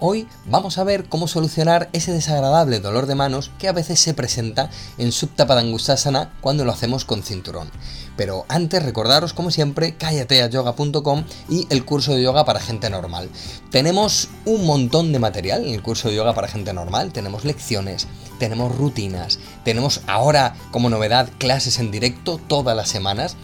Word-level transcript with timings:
Hoy 0.00 0.28
vamos 0.46 0.78
a 0.78 0.84
ver 0.84 1.08
cómo 1.08 1.26
solucionar 1.26 1.88
ese 1.92 2.12
desagradable 2.12 2.78
dolor 2.78 3.06
de 3.06 3.16
manos 3.16 3.50
que 3.58 3.66
a 3.66 3.72
veces 3.72 3.98
se 3.98 4.14
presenta 4.14 4.70
en 4.96 5.10
Subtapadangustasana 5.10 6.32
cuando 6.40 6.64
lo 6.64 6.70
hacemos 6.70 7.04
con 7.04 7.24
cinturón. 7.24 7.68
Pero 8.16 8.44
antes 8.48 8.80
recordaros 8.80 9.32
como 9.32 9.50
siempre 9.50 9.96
callateayoga.com 9.96 11.24
y 11.48 11.66
el 11.70 11.84
curso 11.84 12.14
de 12.14 12.22
yoga 12.22 12.44
para 12.44 12.60
gente 12.60 12.90
normal. 12.90 13.28
Tenemos 13.72 14.28
un 14.44 14.66
montón 14.66 15.12
de 15.12 15.18
material 15.18 15.64
en 15.64 15.74
el 15.74 15.82
curso 15.82 16.08
de 16.08 16.14
yoga 16.14 16.32
para 16.32 16.46
gente 16.46 16.72
normal, 16.72 17.12
tenemos 17.12 17.44
lecciones, 17.44 18.06
tenemos 18.38 18.76
rutinas, 18.76 19.40
tenemos 19.64 20.02
ahora 20.06 20.54
como 20.70 20.90
novedad 20.90 21.28
clases 21.38 21.80
en 21.80 21.90
directo 21.90 22.40
todas 22.46 22.76
las 22.76 22.88
semanas 22.88 23.36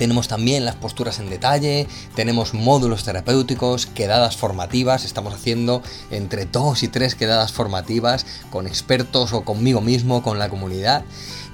tenemos 0.00 0.28
también 0.28 0.64
las 0.64 0.76
posturas 0.76 1.18
en 1.18 1.28
detalle, 1.28 1.86
tenemos 2.14 2.54
módulos 2.54 3.04
terapéuticos, 3.04 3.84
quedadas 3.84 4.34
formativas, 4.34 5.04
estamos 5.04 5.34
haciendo 5.34 5.82
entre 6.10 6.46
dos 6.46 6.82
y 6.82 6.88
tres 6.88 7.14
quedadas 7.14 7.52
formativas 7.52 8.24
con 8.48 8.66
expertos 8.66 9.34
o 9.34 9.44
conmigo 9.44 9.82
mismo, 9.82 10.22
con 10.22 10.38
la 10.38 10.48
comunidad. 10.48 11.04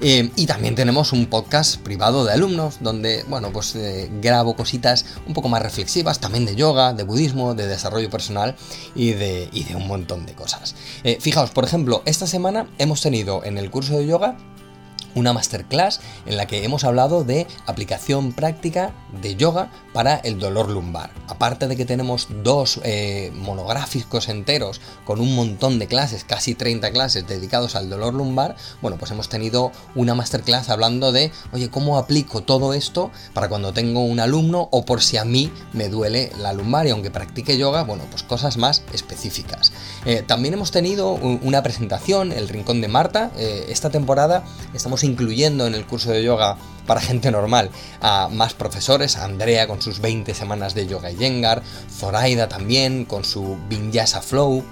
Eh, 0.01 0.31
y 0.37 0.47
también 0.47 0.77
tenemos 0.77 1.13
un 1.13 1.27
podcast 1.27 1.81
privado 1.81 2.25
de 2.25 2.35
alumnos 2.35 2.77
donde, 2.79 3.25
bueno, 3.25 3.51
pues 3.51 3.75
eh, 3.75 4.09
grabo 4.23 4.55
cositas 4.55 5.07
un 5.27 5.35
poco 5.35 5.49
más 5.49 5.61
reflexivas, 5.61 6.21
también 6.21 6.45
de 6.45 6.55
yoga, 6.55 6.93
de 6.93 7.03
budismo, 7.03 7.55
de 7.55 7.67
desarrollo 7.67 8.11
personal 8.11 8.55
y 8.95 9.11
de, 9.11 9.49
de 9.49 9.75
un 9.75 9.89
montón 9.89 10.25
de 10.25 10.35
cosas. 10.35 10.77
Eh, 11.03 11.19
fijaos, 11.21 11.51
por 11.51 11.65
ejemplo, 11.65 12.01
esta 12.05 12.29
semana 12.29 12.69
hemos 12.79 13.01
tenido 13.01 13.43
en 13.43 13.59
el 13.59 13.73
curso 13.73 13.99
de 13.99 14.07
yoga 14.07 14.37
una 15.17 15.33
masterclass 15.33 16.01
en 16.27 16.37
la 16.37 16.47
que 16.47 16.63
hemos 16.63 16.85
hablado 16.85 17.25
de 17.25 17.49
aplicación 17.67 18.33
práctica 18.33 18.93
de 19.21 19.35
yoga 19.35 19.73
para 19.93 20.17
el 20.17 20.39
dolor 20.39 20.69
lumbar. 20.69 21.11
Aparte 21.27 21.67
de 21.67 21.77
que 21.77 21.85
tenemos 21.85 22.29
dos 22.45 22.81
eh, 22.85 23.33
monográficos 23.35 24.29
enteros 24.29 24.81
con 25.05 25.21
un 25.21 25.35
montón 25.35 25.81
de 25.81 25.89
clases, 25.89 26.23
casi 26.23 26.55
30 26.55 26.93
clases 26.93 27.27
dedicados 27.27 27.75
al 27.75 27.91
dolor 27.91 28.15
lumbar, 28.15 28.57
bueno, 28.83 28.99
pues 28.99 29.11
hemos 29.11 29.29
tenido 29.29 29.73
una 29.95 30.15
masterclass 30.15 30.69
hablando 30.69 31.13
de, 31.13 31.33
oye, 31.53 31.71
¿cómo 31.71 31.99
aplico 31.99 32.43
todo 32.43 32.75
esto 32.75 33.11
para 33.33 33.49
cuando 33.49 33.73
tengo 33.73 34.05
un 34.05 34.21
alumno 34.21 34.69
o 34.71 34.85
por 34.85 35.03
si 35.03 35.17
a 35.17 35.25
mí 35.25 35.51
me 35.73 35.89
duele 35.89 36.31
la 36.39 36.53
lumbar 36.53 36.87
y 36.87 36.91
aunque 36.91 37.11
practique 37.11 37.57
yoga, 37.57 37.83
bueno, 37.85 38.05
pues 38.11 38.23
cosas 38.23 38.59
más 38.59 38.83
específicas. 38.93 39.73
Eh, 40.05 40.23
también 40.27 40.55
hemos 40.55 40.71
tenido 40.71 41.13
una 41.13 41.63
presentación, 41.63 42.33
el 42.33 42.49
Rincón 42.49 42.83
de 42.83 42.89
Marta, 42.89 43.31
eh, 43.37 43.67
esta 43.71 43.89
temporada 43.91 44.45
estamos 44.75 45.03
incluyendo 45.07 45.67
en 45.67 45.75
el 45.75 45.87
curso 45.87 46.11
de 46.11 46.23
yoga 46.23 46.57
para 46.87 47.01
gente 47.01 47.31
normal 47.31 47.71
a 48.01 48.29
más 48.31 48.55
profesores, 48.55 49.17
a 49.17 49.25
Andrea 49.25 49.67
con 49.67 49.83
sus 49.83 50.01
20 50.01 50.35
semanas 50.35 50.75
de 50.75 50.87
yoga 50.87 51.11
y 51.11 51.17
Yengar, 51.17 51.63
Zoraida 51.91 52.49
también 52.49 53.05
con 53.05 53.25
su 53.25 53.57
Vinyasa 53.69 54.23
Flow, 54.23 54.65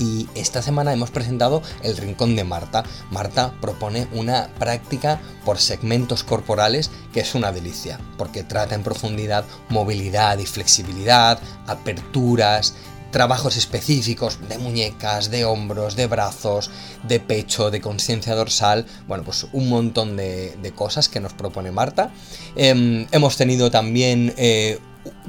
y 0.00 0.26
esta 0.34 0.62
semana 0.62 0.94
hemos 0.94 1.10
presentado 1.10 1.62
el 1.82 1.96
Rincón 1.96 2.34
de 2.34 2.42
Marta. 2.42 2.84
Marta 3.10 3.52
propone 3.60 4.08
una 4.12 4.48
práctica 4.58 5.20
por 5.44 5.58
segmentos 5.58 6.24
corporales 6.24 6.90
que 7.12 7.20
es 7.20 7.34
una 7.34 7.52
delicia, 7.52 8.00
porque 8.16 8.42
trata 8.42 8.74
en 8.74 8.82
profundidad 8.82 9.44
movilidad 9.68 10.38
y 10.38 10.46
flexibilidad, 10.46 11.38
aperturas, 11.66 12.74
trabajos 13.10 13.56
específicos 13.56 14.38
de 14.48 14.58
muñecas, 14.58 15.30
de 15.30 15.44
hombros, 15.44 15.96
de 15.96 16.06
brazos, 16.06 16.70
de 17.02 17.20
pecho, 17.20 17.70
de 17.70 17.80
conciencia 17.80 18.34
dorsal, 18.34 18.86
bueno, 19.06 19.24
pues 19.24 19.46
un 19.52 19.68
montón 19.68 20.16
de, 20.16 20.72
cosas 20.74 21.08
que 21.08 21.20
nos 21.20 21.32
propone 21.32 21.72
Marta. 21.72 22.12
Em, 22.54 23.06
hemos 23.10 23.36
tenido 23.36 23.70
también 23.70 24.32
eh, 24.36 24.78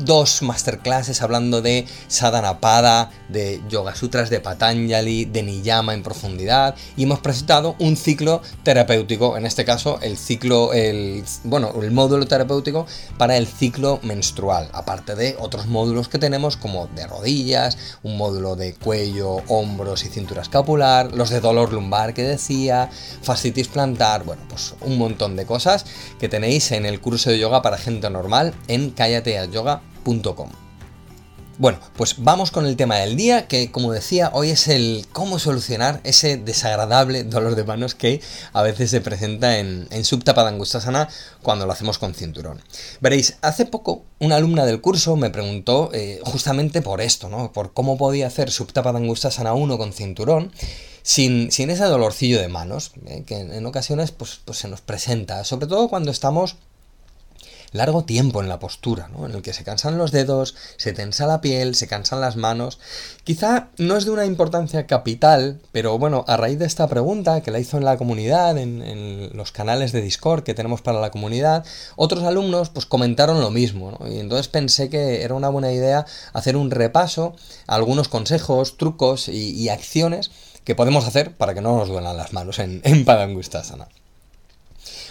dos 0.06 0.42
masterclasses 0.42 1.22
hablando 1.22 1.62
de 1.62 1.86
Sadhanapada, 2.08 3.12
de 3.30 3.62
Yoga 3.70 3.96
Sutras 3.96 4.30
de 4.30 4.40
Patanjali, 4.40 5.26
de 5.26 5.44
Niyama 5.44 5.94
en 5.94 6.04
profundidad 6.04 6.76
y 6.98 7.04
hemos 7.04 7.20
presentado 7.20 7.76
un 7.80 7.96
ciclo 7.96 8.42
terapéutico, 8.64 9.38
en 9.38 9.46
este 9.46 9.66
caso 9.66 10.00
el 10.02 10.18
ciclo, 10.18 10.74
el, 10.74 11.24
bueno, 11.44 11.74
el 11.82 11.92
módulo 11.92 12.28
terapéutico 12.28 12.86
para 13.18 13.38
el 13.38 13.48
ciclo 13.48 14.00
menstrual, 14.04 14.70
aparte 14.74 15.16
de 15.16 15.36
otros 15.40 15.68
módulos 15.68 16.08
que 16.08 16.18
tenemos 16.18 16.58
como 16.58 16.88
de 16.88 17.08
rodillas, 17.08 17.78
un 18.04 18.18
módulo 18.18 18.56
de 18.56 18.74
cuello, 18.74 19.38
hombros 19.48 20.04
y 20.06 20.10
cintura 20.10 20.42
escapular, 20.42 21.14
los 21.14 21.30
de 21.30 21.40
dolor 21.40 21.74
lumbar 21.74 22.14
que 22.14 22.24
decía, 22.24 22.90
fascitis 23.22 23.68
plantar, 23.68 24.24
bueno, 24.24 24.44
pues 24.50 24.76
un 24.82 24.98
montón 24.98 25.36
de 25.36 25.46
cosas 25.46 25.86
que 26.20 26.30
tenéis 26.30 26.72
en 26.72 26.86
el 26.86 27.00
curso 27.00 27.30
de 27.30 27.40
yoga 27.40 27.62
para 27.62 27.78
gente 27.78 28.10
normal 28.10 28.54
en 28.68 28.92
Cállate 28.92 29.38
a 29.38 29.46
Bueno, 31.62 31.80
pues 31.96 32.16
vamos 32.18 32.50
con 32.50 32.66
el 32.66 32.76
tema 32.76 32.96
del 32.96 33.16
día, 33.16 33.48
que 33.48 33.72
como 33.72 33.92
decía, 33.92 34.32
hoy 34.34 34.50
es 34.50 34.68
el 34.68 35.06
cómo 35.12 35.38
solucionar 35.38 36.02
ese 36.04 36.38
desagradable 36.38 37.24
dolor 37.24 37.54
de 37.54 37.64
manos 37.64 37.94
que 37.94 38.20
a 38.52 38.64
veces 38.64 38.90
se 38.90 39.00
presenta 39.00 39.60
en, 39.60 39.88
en 39.92 40.04
Subtapadangustasana 40.04 41.08
cuando 41.44 41.68
lo 41.68 41.74
hacemos 41.74 42.00
con 42.00 42.16
cinturón. 42.16 42.64
Veréis, 43.00 43.38
hace 43.44 43.66
poco 43.66 44.06
una 44.18 44.38
alumna 44.38 44.66
del 44.66 44.82
curso 44.82 45.16
me 45.18 45.30
preguntó 45.30 45.92
eh, 45.94 46.20
justamente 46.24 46.82
por 46.82 47.00
esto, 47.00 47.30
¿no? 47.30 47.52
Por 47.52 47.74
cómo 47.74 47.96
podía 47.96 48.26
hacer 48.26 48.50
Subtapadangustasana 48.50 49.54
1 49.54 49.78
con 49.78 49.94
cinturón 49.94 50.52
sin, 51.04 51.52
sin 51.52 51.70
ese 51.70 51.84
dolorcillo 51.84 52.42
de 52.42 52.48
manos, 52.48 52.94
¿eh? 53.06 53.24
que 53.26 53.40
en, 53.40 53.66
ocasiones 53.66 54.12
pues, 54.12 54.40
pues 54.46 54.58
se 54.58 54.68
nos 54.68 54.82
presenta, 54.82 55.44
sobre 55.44 55.68
todo 55.68 55.90
cuando 55.90 56.10
estamos 56.10 56.58
largo 57.72 58.04
tiempo 58.04 58.42
en 58.42 58.50
la 58.50 58.60
postura, 58.60 59.10
¿no? 59.10 59.26
en 59.26 59.34
el 59.34 59.42
que 59.42 59.54
se 59.54 59.64
cansan 59.64 59.98
los 59.98 60.12
dedos, 60.12 60.56
se 60.78 60.94
tensa 60.94 61.26
la 61.26 61.42
piel, 61.42 61.76
se 61.76 61.88
cansan 61.88 62.22
las 62.22 62.36
manos. 62.36 62.80
Quizá 63.24 63.70
no 63.78 63.96
es 63.98 64.06
de 64.06 64.12
una 64.12 64.26
importancia 64.26 64.88
capital, 64.88 65.62
pero 65.72 65.98
bueno, 65.98 66.26
a 66.28 66.38
raíz 66.38 66.60
de 66.60 66.66
esta 66.66 66.88
pregunta 66.88 67.42
que 67.42 67.52
la 67.52 67.60
hizo 67.60 67.78
en 67.78 67.86
la 67.86 67.98
comunidad, 67.98 68.58
en, 68.58 68.82
los 69.34 69.52
canales 69.52 69.92
de 69.92 70.02
Discord 70.02 70.44
que 70.44 70.54
tenemos 70.54 70.82
para 70.82 71.00
la 71.00 71.12
comunidad, 71.12 71.66
otros 71.96 72.24
alumnos 72.24 72.70
pues 72.70 72.86
comentaron 72.86 73.42
lo 73.42 73.52
mismo, 73.52 73.98
¿no? 73.98 74.08
y 74.08 74.20
entonces 74.20 74.48
pensé 74.48 74.90
que 74.90 75.24
era 75.24 75.34
una 75.34 75.50
buena 75.50 75.72
idea 75.72 76.06
hacer 76.34 76.58
un 76.58 76.72
repaso 76.72 77.36
a 77.68 77.76
algunos 77.76 78.08
consejos, 78.08 78.78
trucos 78.78 79.28
y, 79.28 79.70
acciones 79.72 80.32
que 80.66 80.76
podemos 80.76 81.08
hacer 81.08 81.38
para 81.38 81.54
que 81.54 81.62
no 81.62 81.78
nos 81.78 81.88
duelan 81.88 82.18
las 82.18 82.34
manos 82.34 82.60
en, 82.60 82.82
en 82.84 83.06
Padangustasana. 83.06 83.88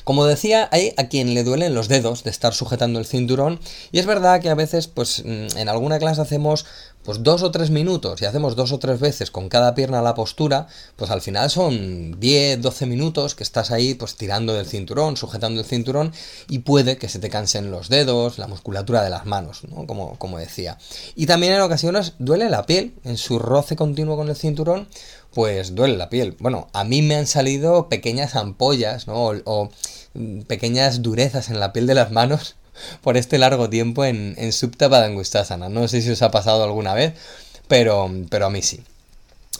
Como 0.04 0.24
decía, 0.24 0.68
hay 0.72 0.92
a 0.96 1.08
quien 1.08 1.34
le 1.34 1.44
duelen 1.44 1.74
los 1.74 1.88
dedos 1.88 2.24
de 2.24 2.30
estar 2.30 2.54
sujetando 2.54 2.98
el 2.98 3.06
cinturón 3.06 3.60
y 3.92 3.98
es 3.98 4.06
verdad 4.06 4.40
que 4.40 4.50
a 4.50 4.54
veces 4.54 4.86
pues 4.86 5.22
mm, 5.24 5.58
en 5.58 5.68
alguna 5.68 5.98
clase 5.98 6.20
hacemos 6.20 6.66
pues 7.10 7.24
dos 7.24 7.42
o 7.42 7.50
tres 7.50 7.70
minutos 7.70 8.22
y 8.22 8.24
hacemos 8.24 8.54
dos 8.54 8.70
o 8.70 8.78
tres 8.78 9.00
veces 9.00 9.32
con 9.32 9.48
cada 9.48 9.74
pierna 9.74 10.00
la 10.00 10.14
postura, 10.14 10.68
pues 10.94 11.10
al 11.10 11.20
final 11.20 11.50
son 11.50 12.20
10, 12.20 12.62
12 12.62 12.86
minutos 12.86 13.34
que 13.34 13.42
estás 13.42 13.72
ahí 13.72 13.94
pues 13.94 14.14
tirando 14.14 14.54
del 14.54 14.64
cinturón, 14.64 15.16
sujetando 15.16 15.58
el 15.58 15.66
cinturón 15.66 16.12
y 16.48 16.60
puede 16.60 16.98
que 16.98 17.08
se 17.08 17.18
te 17.18 17.28
cansen 17.28 17.72
los 17.72 17.88
dedos, 17.88 18.38
la 18.38 18.46
musculatura 18.46 19.02
de 19.02 19.10
las 19.10 19.26
manos, 19.26 19.62
¿no? 19.68 19.88
como, 19.88 20.16
como 20.18 20.38
decía. 20.38 20.78
Y 21.16 21.26
también 21.26 21.54
en 21.54 21.62
ocasiones 21.62 22.12
duele 22.20 22.48
la 22.48 22.64
piel 22.64 22.94
en 23.02 23.16
su 23.16 23.40
roce 23.40 23.74
continuo 23.74 24.16
con 24.16 24.28
el 24.28 24.36
cinturón, 24.36 24.86
pues 25.34 25.74
duele 25.74 25.96
la 25.96 26.10
piel. 26.10 26.36
Bueno, 26.38 26.68
a 26.72 26.84
mí 26.84 27.02
me 27.02 27.16
han 27.16 27.26
salido 27.26 27.88
pequeñas 27.88 28.36
ampollas, 28.36 29.08
¿no? 29.08 29.32
O, 29.46 29.70
mm, 30.14 30.42
pequeñas 30.42 31.02
durezas 31.02 31.50
en 31.50 31.58
la 31.58 31.72
piel 31.72 31.88
de 31.88 31.94
las 31.94 32.12
manos 32.12 32.54
por 33.02 33.16
este 33.16 33.38
largo 33.38 33.68
tiempo 33.68 34.04
en, 34.04 34.34
en 34.38 34.52
Supta 34.52 34.88
Padangustasana. 34.88 35.68
No 35.68 35.88
sé 35.88 36.02
si 36.02 36.10
os 36.10 36.22
ha 36.22 36.30
pasado 36.30 36.64
alguna 36.64 36.94
vez, 36.94 37.14
pero, 37.68 38.10
pero 38.30 38.46
a 38.46 38.50
mí 38.50 38.62
sí. 38.62 38.80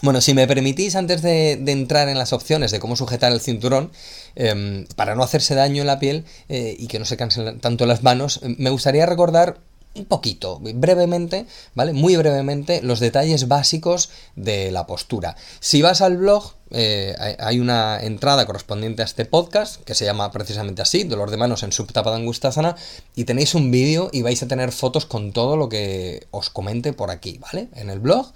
Bueno, 0.03 0.23
si 0.23 0.33
me 0.33 0.47
permitís, 0.47 0.97
antes 0.97 1.21
de, 1.21 1.53
entrar 1.67 2.09
en 2.09 2.17
las 2.17 2.33
opciones 2.33 2.71
de 2.71 2.81
cómo 2.81 2.97
sujetar 2.97 3.33
el 3.33 3.41
cinturón, 3.41 3.91
em, 4.35 4.87
para 4.97 5.15
no 5.15 5.23
hacerse 5.23 5.55
daño 5.55 5.83
en 5.83 5.87
la 5.87 5.99
piel 5.99 6.25
eh, 6.49 6.75
y 6.79 6.87
que 6.87 6.99
no 6.99 7.05
se 7.05 7.19
cansen 7.19 7.61
tanto 7.61 7.85
las 7.85 8.03
manos, 8.03 8.41
me 8.43 8.71
gustaría 8.71 9.05
recordar 9.05 9.59
un 9.95 10.07
poquito, 10.07 10.59
brevemente, 10.61 11.47
¿vale? 11.75 11.93
Muy 11.93 12.17
brevemente, 12.17 12.81
los 12.81 13.01
detalles 13.01 13.49
básicos 13.49 14.11
de 14.37 14.71
la 14.71 14.87
postura. 14.87 15.37
Si 15.59 15.83
vas 15.83 16.01
al 16.01 16.17
blog, 16.17 16.55
eh, 16.71 17.37
hay 17.39 17.61
una 17.61 18.01
entrada 18.01 18.47
correspondiente 18.47 19.03
a 19.03 19.05
este 19.05 19.25
podcast 19.25 19.83
que 19.83 19.95
se 19.95 20.05
llama 20.05 20.31
precisamente 20.31 20.83
así, 20.83 21.05
dolor 21.05 21.31
de 21.31 21.37
manos 21.37 21.63
en 21.63 21.73
Subtapadangustasana, 21.73 22.77
y 23.17 23.25
tenéis 23.25 23.55
un 23.55 23.71
vídeo 23.71 24.11
y 24.13 24.23
vais 24.23 24.43
a 24.43 24.49
tener 24.49 24.73
fotos 24.73 25.07
con 25.07 25.33
todo 25.33 25.57
lo 25.57 25.69
que 25.69 26.27
os 26.31 26.51
comente 26.51 26.93
por 26.93 27.11
aquí, 27.11 27.39
¿vale? 27.39 27.69
En 27.75 27.91
el 27.91 27.99
blog, 27.99 28.33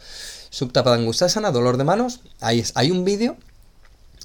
Subtapadangustasana, 0.50 1.50
dolor 1.50 1.76
de 1.76 1.84
manos, 1.84 2.20
hay 2.40 2.90
un 2.90 3.04
vídeo 3.04 3.36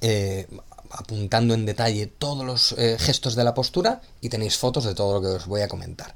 eh, 0.02 0.48
apuntando 0.92 1.54
en 1.54 1.66
detalle 1.66 2.08
todos 2.08 2.44
los 2.46 2.74
eh, 2.78 2.98
gestos 3.00 3.36
de 3.36 3.44
la 3.44 3.54
postura 3.54 4.02
y 4.22 4.30
tenéis 4.30 4.58
fotos 4.58 4.86
de 4.86 4.96
todo 4.96 5.16
lo 5.16 5.22
que 5.22 5.36
os 5.36 5.46
voy 5.46 5.62
a 5.62 5.68
comentar. 5.68 6.16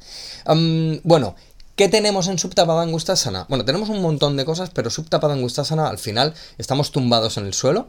bueno, 1.04 1.36
¿Qué 1.76 1.90
tenemos 1.90 2.28
en 2.28 2.38
Subtapadangustasana? 2.38 3.48
Bueno, 3.50 3.66
tenemos 3.66 3.90
un 3.90 4.00
montón 4.00 4.38
de 4.38 4.46
cosas, 4.46 4.70
pero 4.70 4.92
Subtapadangustasana 4.92 5.88
al 5.88 5.98
final 5.98 6.36
estamos 6.60 6.92
tumbados 6.92 7.38
en 7.38 7.48
el 7.48 7.56
suelo, 7.56 7.88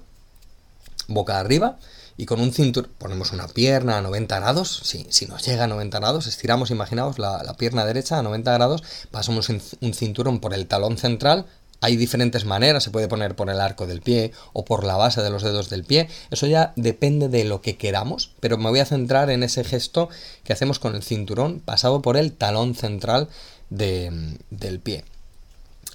boca 1.06 1.38
arriba, 1.38 1.76
y 2.16 2.24
con 2.24 2.40
un 2.40 2.50
cinturón 2.50 2.90
ponemos 2.96 3.32
una 3.32 3.46
pierna 3.46 3.98
a 3.98 4.00
90 4.00 4.40
grados, 4.40 4.80
si, 4.84 5.06
si 5.10 5.26
nos 5.26 5.44
llega 5.44 5.64
a 5.64 5.66
90 5.66 5.98
grados, 5.98 6.26
estiramos, 6.26 6.70
imaginaos, 6.70 7.18
la 7.18 7.56
pierna 7.58 7.84
derecha 7.84 8.18
a 8.18 8.22
90 8.22 8.54
grados, 8.54 8.82
pasamos 9.10 9.50
un 9.50 9.92
cinturón 9.92 10.40
por 10.40 10.54
el 10.54 10.66
talón 10.66 10.96
central, 10.96 11.44
hay 11.84 11.96
diferentes 11.96 12.46
maneras, 12.46 12.82
se 12.82 12.90
puede 12.90 13.08
poner 13.08 13.36
por 13.36 13.50
el 13.50 13.60
arco 13.60 13.86
del 13.86 14.00
pie 14.00 14.32
o 14.54 14.64
por 14.64 14.84
la 14.84 14.96
base 14.96 15.20
de 15.20 15.28
los 15.28 15.42
dedos 15.42 15.68
del 15.68 15.84
pie. 15.84 16.08
Eso 16.30 16.46
ya 16.46 16.72
depende 16.76 17.28
de 17.28 17.44
lo 17.44 17.60
que 17.60 17.76
queramos, 17.76 18.30
pero 18.40 18.56
me 18.56 18.70
voy 18.70 18.78
a 18.78 18.86
centrar 18.86 19.28
en 19.28 19.42
ese 19.42 19.64
gesto 19.64 20.08
que 20.44 20.54
hacemos 20.54 20.78
con 20.78 20.94
el 20.94 21.02
cinturón 21.02 21.60
pasado 21.60 22.00
por 22.00 22.16
el 22.16 22.32
talón 22.32 22.74
central 22.74 23.28
del 23.76 24.80
pie. 24.82 25.04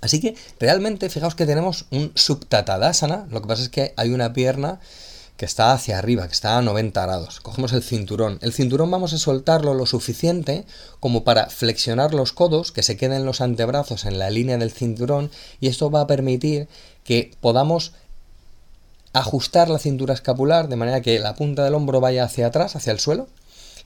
Así 0.01 0.21
que 0.21 0.35
realmente 0.59 1.09
fijaos 1.09 1.35
que 1.35 1.45
tenemos 1.45 1.85
un 1.91 2.11
subtatadasana, 2.15 3.27
lo 3.29 3.41
que 3.41 3.47
pasa 3.47 3.63
es 3.63 3.69
que 3.69 3.93
hay 3.97 4.11
una 4.11 4.33
pierna 4.33 4.79
que 5.35 5.45
está 5.45 5.71
hacia 5.71 5.97
arriba, 5.97 6.27
que 6.27 6.33
está 6.33 6.57
a 6.57 6.61
90 6.61 7.01
grados. 7.01 7.39
Cogemos 7.39 7.71
el 7.71 7.81
cinturón. 7.81 8.39
El 8.41 8.51
cinturón 8.51 8.91
vamos 8.91 9.13
a 9.13 9.17
soltarlo 9.17 9.73
lo 9.73 9.85
suficiente 9.85 10.65
como 10.99 11.23
para 11.23 11.49
flexionar 11.49 12.13
los 12.13 12.33
codos, 12.33 12.73
que 12.73 12.83
se 12.83 12.97
queden 12.97 13.25
los 13.25 13.39
antebrazos 13.39 14.03
en 14.03 14.19
la 14.19 14.29
línea 14.29 14.57
del 14.57 14.71
cinturón, 14.71 15.31
y 15.61 15.69
esto 15.69 15.89
va 15.89 16.01
a 16.01 16.07
permitir 16.07 16.67
que 17.05 17.31
podamos 17.39 17.93
ajustar 19.13 19.69
la 19.69 19.79
cintura 19.79 20.13
escapular 20.13 20.67
de 20.67 20.75
manera 20.75 21.01
que 21.01 21.17
la 21.19 21.35
punta 21.35 21.63
del 21.63 21.73
hombro 21.73 22.01
vaya 22.01 22.25
hacia 22.25 22.47
atrás, 22.47 22.75
hacia 22.75 22.91
el 22.91 22.99
suelo, 22.99 23.29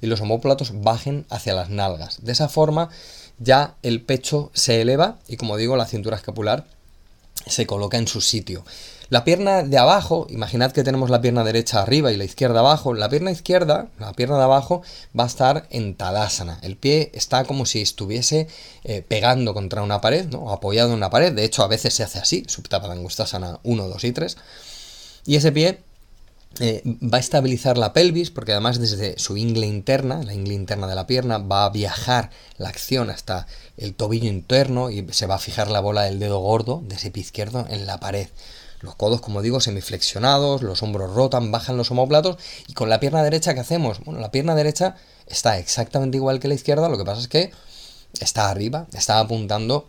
y 0.01 0.07
los 0.07 0.21
homóplatos 0.21 0.81
bajen 0.81 1.27
hacia 1.29 1.53
las 1.53 1.69
nalgas. 1.69 2.17
De 2.23 2.31
esa 2.31 2.49
forma 2.49 2.89
ya 3.39 3.75
el 3.83 4.01
pecho 4.01 4.51
se 4.53 4.81
eleva 4.81 5.17
y 5.27 5.37
como 5.37 5.57
digo 5.57 5.75
la 5.75 5.85
cintura 5.85 6.17
escapular 6.17 6.65
se 7.47 7.65
coloca 7.65 7.97
en 7.97 8.07
su 8.07 8.21
sitio. 8.21 8.63
La 9.09 9.23
pierna 9.23 9.63
de 9.63 9.77
abajo, 9.77 10.25
imaginad 10.29 10.71
que 10.71 10.83
tenemos 10.83 11.09
la 11.09 11.21
pierna 11.21 11.43
derecha 11.43 11.81
arriba 11.81 12.11
y 12.11 12.17
la 12.17 12.23
izquierda 12.23 12.61
abajo, 12.61 12.93
la 12.93 13.09
pierna 13.09 13.31
izquierda, 13.31 13.89
la 13.99 14.13
pierna 14.13 14.37
de 14.37 14.43
abajo, 14.43 14.81
va 15.17 15.25
a 15.25 15.27
estar 15.27 15.67
en 15.69 15.93
Tadasana. 15.95 16.57
El 16.63 16.77
pie 16.77 17.11
está 17.13 17.43
como 17.43 17.65
si 17.65 17.81
estuviese 17.81 18.47
eh, 18.83 19.03
pegando 19.07 19.53
contra 19.53 19.83
una 19.83 20.01
pared, 20.01 20.25
¿no? 20.29 20.51
apoyado 20.51 20.89
en 20.89 20.95
una 20.95 21.09
pared. 21.09 21.31
De 21.31 21.43
hecho, 21.43 21.63
a 21.63 21.67
veces 21.67 21.93
se 21.93 22.01
hace 22.01 22.17
así, 22.17 22.43
Subtapadangustasana 22.47 23.59
1, 23.61 23.87
2 23.87 24.03
y 24.03 24.11
3. 24.13 24.37
Y 25.25 25.35
ese 25.35 25.51
pie 25.51 25.79
eh, 26.59 26.83
va 26.85 27.17
a 27.17 27.19
estabilizar 27.19 27.77
la 27.77 27.93
pelvis 27.93 28.29
porque 28.29 28.51
además 28.51 28.79
desde 28.79 29.17
su 29.17 29.37
ingle 29.37 29.65
interna, 29.65 30.21
la 30.23 30.33
ingle 30.33 30.53
interna 30.53 30.87
de 30.87 30.95
la 30.95 31.07
pierna, 31.07 31.39
va 31.39 31.65
a 31.65 31.69
viajar 31.69 32.29
la 32.57 32.69
acción 32.69 33.09
hasta 33.09 33.47
el 33.77 33.95
tobillo 33.95 34.29
interno 34.29 34.91
y 34.91 35.07
se 35.11 35.25
va 35.25 35.35
a 35.35 35.39
fijar 35.39 35.71
la 35.71 35.79
bola 35.79 36.03
del 36.03 36.19
dedo 36.19 36.39
gordo 36.39 36.83
de 36.85 36.95
ese 36.95 37.09
pie 37.09 37.23
izquierdo 37.23 37.65
en 37.69 37.87
la 37.87 37.99
pared. 37.99 38.27
Los 38.81 38.95
codos, 38.95 39.21
como 39.21 39.41
digo, 39.41 39.61
semiflexionados, 39.61 40.61
los 40.61 40.83
hombros 40.83 41.13
rotan, 41.13 41.51
bajan 41.51 41.77
los 41.77 41.89
homóplatos 41.89 42.37
y 42.67 42.73
con 42.73 42.89
la 42.89 42.99
pierna 42.99 43.23
derecha, 43.23 43.53
¿qué 43.53 43.61
hacemos? 43.61 44.01
Bueno, 44.01 44.19
la 44.19 44.29
pierna 44.29 44.55
derecha 44.55 44.97
está 45.25 45.57
exactamente 45.57 46.17
igual 46.17 46.39
que 46.39 46.49
la 46.49 46.53
izquierda, 46.53 46.89
lo 46.89 46.97
que 46.97 47.05
pasa 47.05 47.21
es 47.21 47.27
que 47.29 47.51
está 48.19 48.49
arriba, 48.49 48.87
está 48.93 49.19
apuntando 49.19 49.87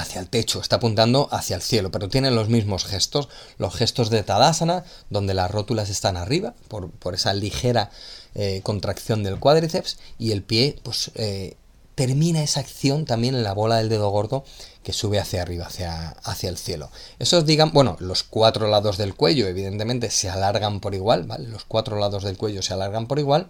hacia 0.00 0.20
el 0.20 0.28
techo, 0.28 0.60
está 0.60 0.76
apuntando 0.76 1.28
hacia 1.30 1.56
el 1.56 1.62
cielo, 1.62 1.90
pero 1.90 2.08
tiene 2.08 2.30
los 2.30 2.48
mismos 2.48 2.84
gestos, 2.84 3.28
los 3.58 3.74
gestos 3.74 4.10
de 4.10 4.22
Tadasana, 4.22 4.84
donde 5.10 5.34
las 5.34 5.50
rótulas 5.50 5.90
están 5.90 6.16
arriba, 6.16 6.54
por, 6.68 7.14
esa 7.14 7.32
ligera 7.32 7.90
eh, 8.34 8.60
contracción 8.62 9.22
del 9.22 9.38
cuádriceps, 9.38 9.98
y 10.18 10.32
el 10.32 10.42
pie, 10.42 10.76
pues, 10.82 11.10
eh, 11.14 11.56
termina 11.94 12.42
esa 12.42 12.60
acción 12.60 13.04
también 13.04 13.34
en 13.34 13.42
la 13.42 13.52
bola 13.52 13.76
del 13.76 13.90
dedo 13.90 14.08
gordo 14.08 14.44
que 14.82 14.94
sube 14.94 15.18
hacia 15.18 15.42
arriba, 15.42 15.66
hacia, 15.66 16.10
hacia 16.24 16.48
el 16.48 16.56
cielo. 16.56 16.90
Esos 17.18 17.44
digan, 17.44 17.72
bueno, 17.72 17.96
los 18.00 18.22
cuatro 18.22 18.68
lados 18.68 18.96
del 18.96 19.14
cuello, 19.14 19.46
evidentemente, 19.46 20.10
se 20.10 20.30
alargan 20.30 20.80
por 20.80 20.94
igual, 20.94 21.24
¿vale? 21.24 21.48
Los 21.48 21.64
cuatro 21.64 21.98
lados 21.98 22.24
del 22.24 22.38
cuello 22.38 22.62
se 22.62 22.72
alargan 22.72 23.06
por 23.06 23.18
igual, 23.18 23.48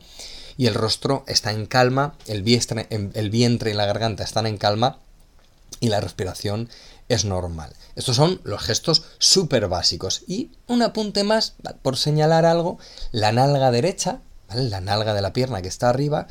y 0.56 0.66
el 0.66 0.74
rostro 0.74 1.22
está 1.28 1.52
en 1.52 1.66
calma, 1.66 2.16
el 2.26 2.44
el 3.14 3.30
vientre 3.30 3.70
y 3.70 3.74
la 3.74 3.86
garganta 3.86 4.24
están 4.24 4.46
en 4.46 4.58
calma, 4.58 4.98
y 5.78 5.88
la 5.88 6.00
respiración 6.00 6.68
es 7.08 7.24
normal. 7.24 7.72
Estos 7.96 8.16
son 8.16 8.40
los 8.44 8.62
gestos 8.62 9.04
súper 9.18 9.68
básicos. 9.68 10.22
Y 10.26 10.52
un 10.66 10.82
apunte 10.82 11.24
más, 11.24 11.54
por 11.82 11.96
señalar 11.96 12.44
algo, 12.44 12.78
la 13.12 13.32
nalga 13.32 13.70
derecha, 13.70 14.20
la 14.54 14.80
nalga 14.80 15.14
de 15.14 15.22
la 15.22 15.32
pierna 15.32 15.62
que 15.62 15.68
está 15.68 15.88
arriba, 15.88 16.26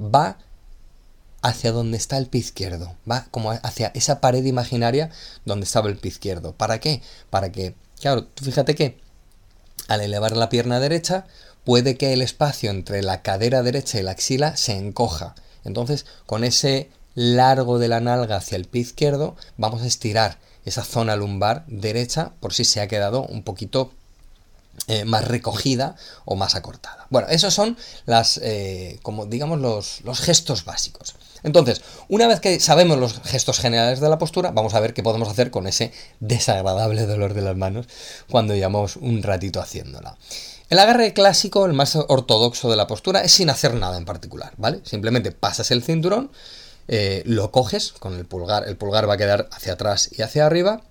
va 0.00 0.38
hacia 1.42 1.72
donde 1.72 1.98
está 1.98 2.16
el 2.16 2.26
pie 2.26 2.40
izquierdo, 2.40 2.96
va 3.10 3.26
como 3.30 3.50
hacia 3.50 3.88
esa 3.94 4.20
pared 4.20 4.44
imaginaria 4.44 5.10
donde 5.44 5.64
estaba 5.64 5.88
el 5.88 5.98
pie 5.98 6.10
izquierdo. 6.10 6.54
¿Para 6.54 6.80
qué? 6.80 7.02
Para 7.28 7.52
que, 7.52 7.74
claro, 8.00 8.24
tú 8.24 8.44
fíjate 8.44 8.74
que 8.74 8.98
al 9.88 10.00
elevar 10.00 10.36
la 10.36 10.48
pierna 10.48 10.80
derecha, 10.80 11.26
puede 11.64 11.96
que 11.96 12.12
el 12.12 12.22
espacio 12.22 12.70
entre 12.70 13.02
la 13.02 13.22
cadera 13.22 13.62
derecha 13.62 13.98
y 13.98 14.02
la 14.02 14.12
axila 14.12 14.56
se 14.56 14.72
encoja. 14.72 15.34
Entonces, 15.64 16.06
con 16.26 16.44
ese 16.44 16.90
largo 17.14 17.78
de 17.78 17.88
la 17.88 18.00
nalga 18.00 18.36
hacia 18.36 18.56
el 18.56 18.64
pie 18.64 18.82
izquierdo, 18.82 19.36
vamos 19.56 19.82
a 19.82 19.86
estirar 19.86 20.38
esa 20.64 20.84
zona 20.84 21.16
lumbar 21.16 21.64
derecha 21.66 22.32
por 22.40 22.54
si 22.54 22.64
se 22.64 22.80
ha 22.80 22.88
quedado 22.88 23.24
un 23.24 23.42
poquito 23.42 23.92
eh, 24.88 25.04
más 25.04 25.26
recogida 25.26 25.96
o 26.24 26.36
más 26.36 26.54
acortada. 26.54 27.06
Bueno, 27.10 27.28
esos 27.28 27.54
son 27.54 27.76
las, 28.06 28.38
eh, 28.42 28.98
como 29.02 29.26
digamos, 29.26 29.60
los, 29.60 30.00
los 30.02 30.20
gestos 30.20 30.64
básicos. 30.64 31.14
Entonces, 31.42 31.82
una 32.08 32.26
vez 32.26 32.40
que 32.40 32.58
sabemos 32.58 32.98
los 32.98 33.20
gestos 33.22 33.60
generales 33.60 34.00
de 34.00 34.08
la 34.08 34.18
postura, 34.18 34.50
vamos 34.50 34.74
a 34.74 34.80
ver 34.80 34.94
qué 34.94 35.02
podemos 35.02 35.28
hacer 35.28 35.50
con 35.50 35.66
ese 35.66 35.92
desagradable 36.20 37.06
dolor 37.06 37.34
de 37.34 37.42
las 37.42 37.56
manos 37.56 37.86
cuando 38.30 38.54
llevamos 38.54 38.96
un 38.96 39.22
ratito 39.22 39.60
haciéndola. 39.60 40.16
El 40.70 40.78
agarre 40.78 41.12
clásico, 41.12 41.66
el 41.66 41.74
más 41.74 41.96
ortodoxo 41.96 42.70
de 42.70 42.76
la 42.76 42.86
postura, 42.86 43.20
es 43.20 43.32
sin 43.32 43.50
hacer 43.50 43.74
nada 43.74 43.98
en 43.98 44.06
particular, 44.06 44.54
¿vale? 44.56 44.80
Simplemente 44.84 45.32
pasas 45.32 45.70
el 45.70 45.82
cinturón, 45.82 46.30
eh, 46.88 47.22
lo 47.26 47.50
coges 47.50 47.92
con 47.92 48.14
el 48.14 48.26
pulgar, 48.26 48.68
el 48.68 48.76
pulgar 48.76 49.08
va 49.08 49.14
a 49.14 49.18
quedar 49.18 49.48
hacia 49.52 49.74
atrás 49.74 50.10
y 50.12 50.22
hacia 50.22 50.46
arriba 50.46 50.82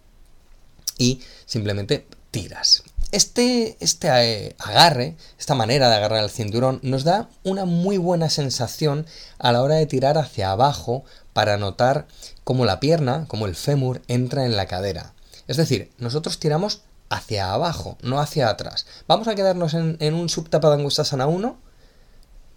y 0.97 1.21
simplemente 1.45 2.07
tiras. 2.31 2.83
Este, 3.11 3.77
este 3.79 4.07
eh, 4.07 4.55
agarre, 4.57 5.15
esta 5.37 5.53
manera 5.53 5.87
de 5.87 5.95
agarrar 5.95 6.23
el 6.23 6.31
cinturón, 6.31 6.79
nos 6.81 7.03
da 7.03 7.29
una 7.43 7.65
muy 7.65 7.97
buena 7.97 8.29
sensación 8.29 9.05
a 9.37 9.51
la 9.51 9.61
hora 9.61 9.75
de 9.75 9.85
tirar 9.85 10.17
hacia 10.17 10.49
abajo 10.49 11.03
para 11.31 11.57
notar 11.57 12.07
cómo 12.43 12.65
la 12.65 12.79
pierna, 12.79 13.25
como 13.27 13.45
el 13.45 13.55
fémur, 13.55 14.01
entra 14.07 14.45
en 14.45 14.55
la 14.55 14.65
cadera. 14.65 15.13
Es 15.47 15.57
decir, 15.57 15.91
nosotros 15.99 16.39
tiramos 16.39 16.81
hacia 17.09 17.53
abajo, 17.53 17.97
no 18.01 18.19
hacia 18.19 18.49
atrás. 18.49 18.87
Vamos 19.07 19.27
a 19.27 19.35
quedarnos 19.35 19.75
en, 19.75 20.13
un 20.13 20.29
subtapadangustasana 20.29 21.27
1 21.27 21.55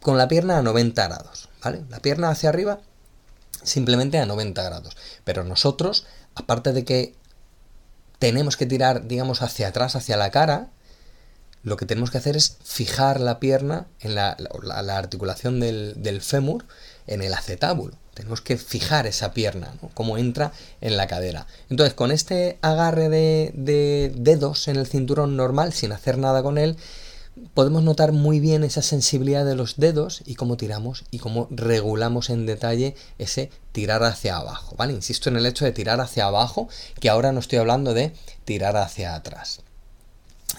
con 0.00 0.16
la 0.16 0.28
pierna 0.28 0.56
a 0.56 0.62
90 0.62 1.06
grados, 1.06 1.50
¿vale? 1.62 1.84
La 1.90 2.00
pierna 2.00 2.30
hacia 2.30 2.48
arriba 2.48 2.80
simplemente 3.66 4.18
a 4.18 4.26
90 4.26 4.62
grados. 4.62 4.96
Pero 5.24 5.44
nosotros, 5.44 6.06
aparte 6.34 6.72
de 6.72 6.84
que 6.84 7.14
tenemos 8.18 8.56
que 8.56 8.66
tirar, 8.66 9.06
digamos, 9.06 9.42
hacia 9.42 9.68
atrás, 9.68 9.96
hacia 9.96 10.16
la 10.16 10.30
cara, 10.30 10.70
lo 11.62 11.76
que 11.76 11.84
tenemos 11.84 12.10
que 12.10 12.18
hacer 12.18 12.36
es 12.36 12.58
fijar 12.64 13.20
la 13.20 13.40
pierna 13.40 13.86
en 14.00 14.14
la, 14.14 14.36
articulación 14.96 15.60
del, 15.60 16.20
fémur 16.22 16.64
en 17.06 17.22
el 17.22 17.34
acetábulo. 17.34 17.96
Tenemos 18.14 18.40
que 18.40 18.56
fijar 18.56 19.06
esa 19.06 19.34
pierna, 19.34 19.74
¿no? 19.82 19.90
Cómo 19.92 20.16
entra 20.16 20.52
en 20.80 20.96
la 20.96 21.06
cadera. 21.06 21.46
Entonces, 21.68 21.92
con 21.92 22.12
este 22.12 22.58
agarre 22.62 23.10
de, 23.10 23.52
de 23.54 24.10
dedos 24.16 24.68
en 24.68 24.76
el 24.76 24.86
cinturón 24.86 25.36
normal, 25.36 25.74
sin 25.74 25.92
hacer 25.92 26.16
nada 26.16 26.42
con 26.42 26.56
él, 26.56 26.78
podemos 27.54 27.82
notar 27.82 28.12
muy 28.12 28.40
bien 28.40 28.64
esa 28.64 28.82
sensibilidad 28.82 29.44
de 29.44 29.54
los 29.54 29.76
dedos 29.76 30.22
y 30.24 30.34
cómo 30.36 30.56
tiramos 30.56 31.04
y 31.10 31.18
cómo 31.18 31.48
regulamos 31.50 32.30
en 32.30 32.46
detalle 32.46 32.94
ese 33.18 33.50
tirar 33.72 34.02
hacia 34.04 34.36
abajo, 34.36 34.74
¿vale? 34.76 34.92
Insisto 34.92 35.28
en 35.28 35.36
el 35.36 35.46
hecho 35.46 35.64
de 35.64 35.72
tirar 35.72 36.00
hacia 36.00 36.26
abajo, 36.26 36.68
que 37.00 37.10
ahora 37.10 37.32
no 37.32 37.40
estoy 37.40 37.58
hablando 37.58 37.94
de 37.94 38.14
tirar 38.44 38.76
hacia 38.76 39.14
atrás. 39.14 39.60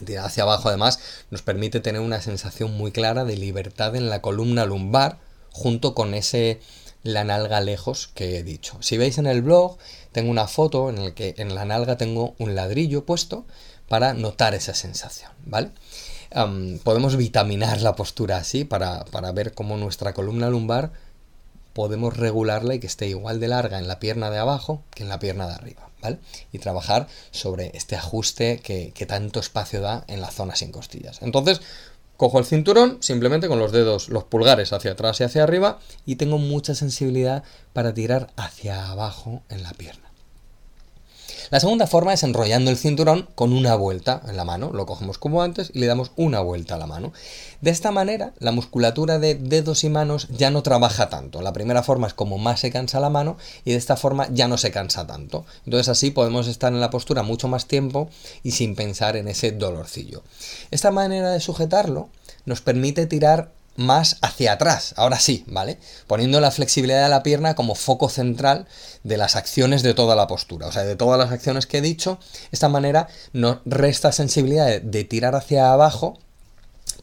Tirar 0.05 0.25
hacia 0.25 0.43
abajo 0.43 0.69
además 0.69 1.00
nos 1.31 1.41
permite 1.41 1.79
tener 1.79 2.01
una 2.01 2.22
sensación 2.22 2.74
muy 2.77 2.91
clara 2.91 3.25
de 3.25 3.38
libertad 3.38 3.96
en 3.96 4.10
la 4.10 4.22
columna 4.22 4.65
lumbar 4.65 5.17
junto 5.51 5.96
con 5.96 6.13
ese 6.13 6.60
la 7.03 7.24
nalga 7.24 7.62
lejos 7.62 8.10
que 8.13 8.38
he 8.38 8.43
dicho. 8.43 8.77
Si 8.81 8.98
veis 8.98 9.17
en 9.17 9.27
el 9.27 9.41
blog, 9.41 9.77
tengo 10.12 10.29
una 10.29 10.48
foto 10.48 10.89
en 10.89 11.03
la 11.03 11.15
que 11.15 11.36
en 11.38 11.55
la 11.55 11.65
nalga 11.65 11.98
tengo 11.98 12.36
un 12.38 12.53
ladrillo 12.53 13.05
puesto 13.05 13.46
para 13.88 14.13
notar 14.13 14.53
esa 14.53 14.74
sensación, 14.74 15.31
¿vale? 15.46 15.72
Podemos 16.84 17.15
vitaminar 17.15 17.81
la 17.81 17.96
postura 17.96 18.38
así 18.38 18.63
para, 18.63 19.05
para 19.05 19.31
ver 19.31 19.53
cómo 19.53 19.77
nuestra 19.77 20.13
columna 20.13 20.50
lumbar 20.50 20.91
podemos 21.74 22.17
regularla 22.17 22.75
y 22.75 22.79
que 22.79 22.88
esté 22.88 23.07
igual 23.07 23.39
de 23.39 23.50
larga 23.50 23.77
en 23.77 23.88
la 23.88 24.00
pierna 24.00 24.29
de 24.29 24.39
abajo 24.39 24.84
que 24.93 25.03
en 25.03 25.10
la 25.10 25.19
pierna 25.19 25.48
de 25.48 25.53
arriba, 25.53 25.89
¿vale? 26.01 26.17
Y 26.51 26.60
trabajar 26.60 27.07
sobre 27.31 27.72
este 27.75 27.96
ajuste 27.96 28.60
que, 28.60 28.91
que 28.93 29.05
tanto 29.05 29.39
espacio 29.39 29.81
da 29.81 30.03
en 30.07 30.22
la 30.22 30.31
zona 30.31 30.55
sin 30.55 30.72
costillas. 30.72 31.22
Entonces, 31.22 31.62
Cojo 32.17 32.39
el 32.39 32.46
cinturón 32.46 32.98
simplemente 33.00 33.48
con 33.48 33.60
los 33.60 33.72
dedos, 33.72 34.10
los 34.10 34.24
pulgares 34.24 34.74
hacia 34.74 34.93
atrás 34.93 35.19
y 35.19 35.24
hacia 35.24 35.43
arriba 35.43 35.77
y 36.03 36.15
tengo 36.15 36.39
mucha 36.39 36.74
sensibilidad 36.74 37.43
para 37.74 37.93
tirar 37.93 38.31
hacia 38.36 38.89
abajo 38.89 39.43
en 39.50 39.62
la 39.62 39.72
pierna. 39.74 40.06
La 41.50 41.62
segunda 41.62 41.88
forma 41.88 42.13
es 42.13 42.24
enrollando 42.24 42.72
el 42.72 42.77
cinturón 42.77 43.30
con 43.36 43.54
una 43.54 43.75
vuelta 43.75 44.22
en 44.27 44.36
la 44.36 44.44
mano. 44.44 44.72
Lo 44.74 44.86
cogemos 44.86 45.18
como 45.18 45.42
antes 45.42 45.72
y 45.74 45.80
le 45.80 45.86
damos 45.86 46.12
una 46.18 46.42
vuelta 46.42 46.75
a 46.75 46.77
la 46.77 46.88
mano. 46.88 47.13
De 47.62 47.72
esta 47.72 47.92
manera, 47.92 48.34
la 48.39 48.51
musculatura 48.51 49.18
de 49.18 49.36
dedos 49.36 49.86
y 49.86 49.89
manos 49.89 50.27
ya 50.30 50.51
no 50.51 50.62
trabaja 50.62 51.10
tanto. 51.10 51.42
La 51.42 51.54
primera 51.54 51.84
forma 51.84 52.08
es 52.08 52.13
como 52.13 52.38
más 52.38 52.60
se 52.60 52.72
cansa 52.72 53.00
la 53.00 53.10
mano 53.10 53.38
y 53.63 53.72
de 53.72 53.77
esta 53.77 53.96
forma 53.96 54.27
ya 54.32 54.48
no 54.48 54.58
se 54.58 54.72
cansa 54.72 55.08
tanto. 55.08 55.46
Entonces 55.66 55.88
así 55.88 56.12
podemos 56.12 56.48
estar 56.48 56.74
en 56.74 56.82
la 56.82 56.89
postura 56.89 57.24
mucho 57.24 57.48
más 57.48 57.66
tiempo 57.66 58.10
y 58.44 58.51
sin 58.51 58.75
pensar 58.75 59.16
en 59.16 59.30
ese 59.30 59.51
dolorcillo. 59.51 60.24
Esta 60.72 60.92
manera 60.92 61.32
de 61.32 61.39
sujetarlo 61.39 62.10
nos 62.46 62.62
permite 62.62 63.06
tirar 63.06 63.51
más 63.77 64.17
hacia 64.22 64.53
atrás, 64.53 64.93
ahora 64.98 65.19
sí, 65.19 65.46
¿vale? 65.48 65.77
Poniendo 66.07 66.41
la 66.41 66.51
flexibilidad 66.51 67.03
de 67.03 67.10
la 67.10 67.24
pierna 67.24 67.55
como 67.55 67.75
foco 67.75 68.10
central 68.10 68.67
de 69.03 69.17
las 69.17 69.36
acciones 69.36 69.84
de 69.84 69.93
toda 69.93 70.15
la 70.15 70.27
postura, 70.27 70.67
o 70.67 70.72
sea, 70.72 70.84
de 70.84 70.96
todas 70.96 71.17
las 71.17 71.31
acciones 71.31 71.67
que 71.67 71.77
he 71.77 71.81
dicho, 71.81 72.19
esta 72.51 72.67
manera 72.67 73.07
nos 73.34 73.60
resta 73.65 74.12
sensibilidad 74.12 74.81
de, 74.81 75.03
tirar 75.03 75.36
hacia 75.36 75.72
abajo, 75.72 76.17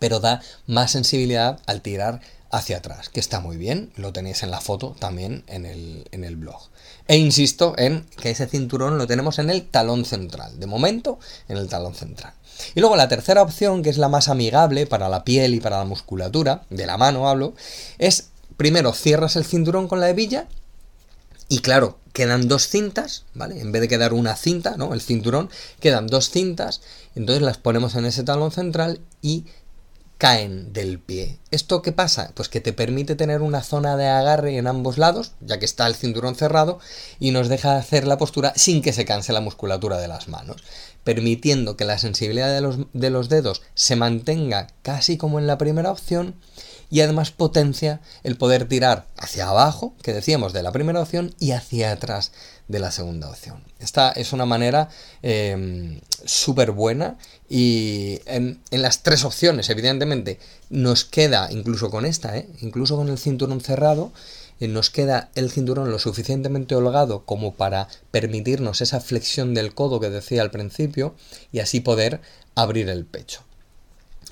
pero 0.01 0.21
da 0.21 0.43
más 0.67 0.91
sensibilidad 0.91 1.61
al 1.67 1.81
tirar 1.81 2.21
hacia 2.51 2.79
atrás, 2.79 3.09
que 3.09 3.21
está 3.21 3.41
muy 3.41 3.57
bien, 3.57 3.93
lo 3.97 4.13
tenéis 4.13 4.43
en 4.43 4.51
la 4.51 4.61
foto 4.61 4.97
también 4.99 5.45
en 5.47 5.67
el, 5.67 6.09
en 6.11 6.25
el 6.25 6.37
blog. 6.37 6.71
E 7.07 7.17
insisto 7.17 7.75
en 7.79 8.05
que 8.21 8.31
ese 8.31 8.47
cinturón 8.47 8.99
lo 8.99 9.07
tenemos 9.07 9.39
en 9.39 9.51
el 9.51 9.69
talón 9.69 10.05
central, 10.05 10.59
de 10.59 10.67
momento 10.67 11.19
en 11.49 11.57
el 11.57 11.69
talón 11.69 11.95
central. 11.95 12.33
Y 12.75 12.81
luego 12.81 12.97
la 12.97 13.09
tercera 13.09 13.43
opción, 13.43 13.83
que 13.83 13.91
es 13.91 13.99
la 13.99 14.09
más 14.09 14.29
amigable 14.29 14.87
para 14.87 15.09
la 15.09 15.25
piel 15.25 15.55
y 15.55 15.61
para 15.61 15.79
la 15.79 15.85
musculatura, 15.85 16.65
de 16.71 16.87
la 16.87 16.97
mano 16.97 17.29
hablo, 17.29 17.55
es 17.99 18.31
primero 18.57 18.93
cierras 18.93 19.37
el 19.37 19.45
cinturón 19.45 19.89
con 19.89 20.01
la 20.01 20.11
hebilla 20.11 20.47
y 21.49 21.59
claro, 21.59 21.99
quedan 22.13 22.49
dos 22.49 22.69
cintas, 22.69 23.25
¿vale? 23.35 23.61
En 23.61 23.73
vez 23.73 23.83
de 23.83 23.89
quedar 23.89 24.15
una 24.15 24.37
cinta, 24.37 24.77
¿no? 24.77 24.95
El 24.95 25.01
cinturón, 25.01 25.51
quedan 25.81 26.07
dos 26.07 26.31
cintas, 26.31 26.81
entonces 27.15 27.43
las 27.43 27.59
ponemos 27.59 27.95
en 27.97 28.07
ese 28.07 28.23
talón 28.23 28.51
central 28.51 29.01
y 29.21 29.45
caen 30.25 30.73
del 30.73 31.01
pie. 31.01 31.39
¿Esto 31.51 31.83
qué 31.83 31.93
pasa? 31.93 32.33
Pues 32.35 32.49
que 32.49 32.63
te 32.63 32.73
permite 32.73 33.15
tener 33.15 33.43
una 33.43 33.63
zona 33.63 33.95
de 33.99 34.07
agarre 34.07 34.57
en 34.57 34.67
ambos 34.67 34.97
lados, 34.97 35.33
ya 35.43 35.59
que 35.59 35.67
está 35.67 35.87
el 35.87 35.95
cinturón 35.95 36.35
cerrado, 36.35 36.79
y 37.21 37.31
nos 37.31 37.51
deja 37.51 37.77
hacer 37.77 38.07
la 38.07 38.17
postura 38.17 38.55
sin 38.57 38.81
que 38.81 38.95
se 38.95 39.05
canse 39.05 39.35
la 39.35 39.43
musculatura 39.43 39.99
de 39.99 40.09
las 40.09 40.29
manos 40.29 40.65
permitiendo 41.05 41.77
que 41.77 41.85
la 41.85 41.99
sensibilidad 41.99 42.53
de 42.55 42.63
los, 42.63 42.79
de 42.95 43.11
los 43.11 43.29
dedos 43.29 43.61
se 43.75 43.95
mantenga 43.95 44.69
casi 44.81 45.19
como 45.19 45.39
en 45.39 45.47
la 45.47 45.59
primera 45.59 45.91
opción 45.91 46.35
y 46.95 47.01
además 47.01 47.33
potencia 47.33 48.01
el 48.23 48.37
poder 48.37 48.69
tirar 48.69 49.09
hacia 49.17 49.49
abajo, 49.49 49.97
que 50.01 50.13
decíamos 50.13 50.53
de 50.53 50.63
la 50.63 50.71
primera 50.71 51.01
opción, 51.01 51.35
y 51.41 51.51
hacia 51.51 51.91
atrás 51.91 52.31
de 52.69 52.79
la 52.79 52.93
segunda 52.93 53.29
opción. 53.29 53.65
Esta 53.81 54.13
es 54.13 54.33
una 54.33 54.47
manera 54.47 54.91
em, 55.21 55.99
súper 56.25 56.71
buena 56.71 57.19
y 57.49 58.21
en, 58.27 58.61
en, 58.71 58.83
las 58.83 59.03
tres 59.03 59.25
opciones, 59.25 59.71
evidentemente, 59.71 60.39
nos 60.71 61.05
queda, 61.05 61.49
incluso 61.51 61.91
con 61.91 62.07
esta, 62.07 62.37
¿eh? 62.39 62.49
incluso 62.61 62.95
con 62.95 63.09
el 63.09 63.19
cinturón 63.19 63.61
cerrado, 63.61 64.13
eh, 64.61 64.69
nos 64.69 64.91
queda 64.91 65.31
el 65.35 65.51
cinturón 65.51 65.91
lo 65.91 65.99
suficientemente 65.99 66.77
holgado 66.77 67.25
como 67.25 67.55
para 67.55 67.89
permitirnos 68.13 68.83
esa 68.83 69.01
flexión 69.01 69.53
del 69.53 69.75
codo 69.75 69.99
que 69.99 70.11
decía 70.11 70.43
al 70.43 70.53
principio 70.53 71.17
y 71.51 71.59
así 71.59 71.81
poder 71.81 72.21
abrir 72.55 72.89
el 72.89 73.05
pecho. 73.05 73.43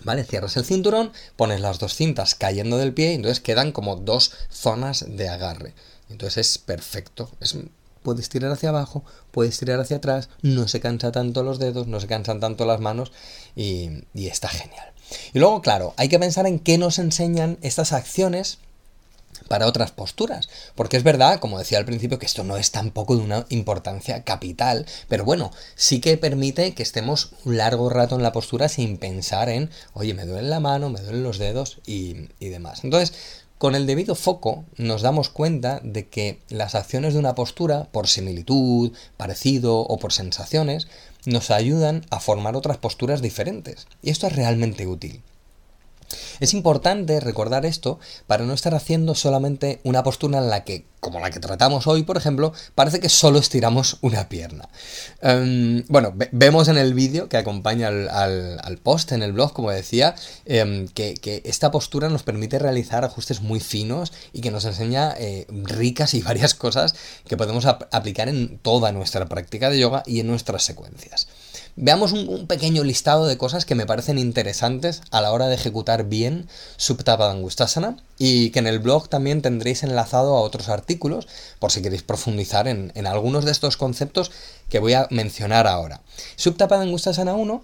¿Vale? 0.04 0.24
Cierras 0.24 0.56
el 0.56 0.64
cinturón, 0.64 1.12
pones 1.36 1.60
las 1.60 1.78
dos 1.78 1.94
cintas 1.94 2.34
cayendo 2.34 2.76
del 2.78 2.92
pie 2.92 3.12
y 3.12 3.14
entonces 3.14 3.40
quedan 3.40 3.72
como 3.72 3.96
dos 3.96 4.32
zonas 4.50 5.04
de 5.08 5.28
agarre. 5.28 5.74
Entonces 6.10 6.38
es 6.38 6.58
perfecto. 6.58 7.30
Es, 7.40 7.56
puedes 8.02 8.28
tirar 8.28 8.50
hacia 8.50 8.70
abajo, 8.70 9.04
puedes 9.30 9.58
tirar 9.58 9.80
hacia 9.80 9.98
atrás, 9.98 10.28
no 10.42 10.68
se 10.68 10.80
cansa 10.80 11.12
tanto 11.12 11.42
los 11.42 11.58
dedos, 11.58 11.86
no 11.86 12.00
se 12.00 12.06
cansan 12.06 12.40
tanto 12.40 12.66
las 12.66 12.80
manos 12.80 13.12
y, 13.54 14.04
y 14.14 14.26
está 14.26 14.48
genial. 14.48 14.92
Y 15.32 15.38
luego, 15.38 15.62
claro, 15.62 15.94
hay 15.96 16.08
que 16.08 16.18
pensar 16.18 16.46
en 16.46 16.58
qué 16.58 16.78
nos 16.78 16.98
enseñan 16.98 17.58
estas 17.62 17.92
acciones 17.92 18.58
para 19.48 19.66
otras 19.66 19.90
posturas. 19.90 20.48
Porque 20.74 20.96
es 20.96 21.02
verdad, 21.02 21.40
como 21.40 21.58
decía 21.58 21.78
al 21.78 21.84
principio, 21.84 22.18
que 22.18 22.26
esto 22.26 22.44
no 22.44 22.56
es 22.56 22.70
tampoco 22.70 23.16
de 23.16 23.22
una 23.22 23.46
importancia 23.48 24.24
capital, 24.24 24.86
pero 25.08 25.24
bueno, 25.24 25.50
sí 25.74 26.00
que 26.00 26.16
permite 26.16 26.74
que 26.74 26.82
estemos 26.82 27.32
un 27.44 27.56
largo 27.56 27.88
rato 27.88 28.16
en 28.16 28.22
la 28.22 28.32
postura 28.32 28.68
sin 28.68 28.98
pensar 28.98 29.48
en, 29.48 29.70
oye, 29.94 30.14
me 30.14 30.26
duele 30.26 30.48
la 30.48 30.60
mano, 30.60 30.90
me 30.90 31.00
duelen 31.00 31.22
los 31.22 31.38
dedos 31.38 31.80
y, 31.86 32.28
demás. 32.40 32.84
Entonces, 32.84 33.14
con 33.58 33.74
el 33.74 33.86
debido 33.86 34.14
foco 34.14 34.64
nos 34.76 35.02
damos 35.02 35.28
cuenta 35.28 35.80
de 35.82 36.08
que 36.08 36.40
las 36.48 36.74
acciones 36.74 37.14
de 37.14 37.20
una 37.20 37.34
postura, 37.34 37.88
por 37.92 38.08
similitud, 38.08 38.92
parecido 39.16 39.78
o 39.80 39.98
por 39.98 40.12
sensaciones, 40.12 40.88
nos 41.24 41.50
ayudan 41.50 42.04
a 42.10 42.20
formar 42.20 42.56
otras 42.56 42.78
posturas 42.78 43.22
diferentes. 43.22 43.86
Y 44.02 44.10
esto 44.10 44.26
es 44.26 44.34
realmente 44.34 44.86
útil. 44.86 45.22
Es 46.40 46.54
importante 46.54 47.20
recordar 47.20 47.66
esto 47.66 47.98
para 48.26 48.44
no 48.44 48.52
estar 48.52 48.74
haciendo 48.74 49.14
solamente 49.14 49.80
una 49.84 50.02
postura 50.02 50.38
en 50.38 50.50
la 50.50 50.64
que, 50.64 50.86
como 51.00 51.20
la 51.20 51.30
que 51.30 51.40
tratamos 51.40 51.86
hoy, 51.86 52.02
por 52.02 52.16
ejemplo, 52.16 52.52
parece 52.74 53.00
que 53.00 53.08
solo 53.08 53.38
estiramos 53.38 53.98
una 54.00 54.28
pierna. 54.28 54.68
Em, 55.20 55.84
bueno, 55.88 56.14
vemos 56.32 56.68
en 56.68 56.78
el 56.78 56.94
vídeo 56.94 57.28
que 57.28 57.36
acompaña 57.36 57.88
al, 57.88 58.78
post 58.82 59.12
en 59.12 59.22
el 59.22 59.32
blog, 59.32 59.52
como 59.52 59.70
decía, 59.70 60.14
em, 60.44 60.88
que, 60.88 61.42
esta 61.44 61.70
postura 61.70 62.08
nos 62.08 62.22
permite 62.22 62.58
realizar 62.58 63.04
ajustes 63.04 63.40
muy 63.40 63.60
finos 63.60 64.12
y 64.32 64.40
que 64.40 64.50
nos 64.50 64.64
enseña 64.64 65.14
eh, 65.18 65.46
ricas 65.48 66.14
y 66.14 66.22
varias 66.32 66.54
cosas 66.54 66.94
que 67.26 67.36
podemos 67.36 67.66
aplicar 67.66 68.28
en 68.28 68.58
toda 68.58 68.92
nuestra 68.92 69.26
práctica 69.26 69.70
de 69.70 69.78
yoga 69.78 70.02
y 70.06 70.20
en 70.20 70.26
nuestras 70.26 70.62
secuencias. 70.62 71.28
Veamos 71.76 72.12
un, 72.12 72.46
pequeño 72.46 72.84
listado 72.84 73.26
de 73.26 73.38
cosas 73.38 73.64
que 73.64 73.74
me 73.74 73.86
parecen 73.86 74.18
interesantes 74.18 75.00
a 75.10 75.22
la 75.22 75.32
hora 75.32 75.48
de 75.48 75.54
ejecutar 75.54 76.04
bien 76.04 76.46
Subtapadangustasana 76.76 77.96
y 78.18 78.50
que 78.50 78.58
en 78.58 78.66
el 78.66 78.78
blog 78.78 79.08
también 79.08 79.40
tendréis 79.40 79.82
enlazado 79.82 80.36
a 80.36 80.42
otros 80.42 80.68
artículos 80.68 81.28
por 81.58 81.72
si 81.72 81.80
queréis 81.80 82.02
profundizar 82.02 82.68
en, 82.68 82.92
algunos 83.06 83.46
de 83.46 83.52
estos 83.52 83.78
conceptos 83.78 84.30
que 84.68 84.80
voy 84.80 84.92
a 84.92 85.06
mencionar 85.10 85.66
ahora. 85.66 86.02
Subtapadangustasana 86.36 87.34
1 87.34 87.62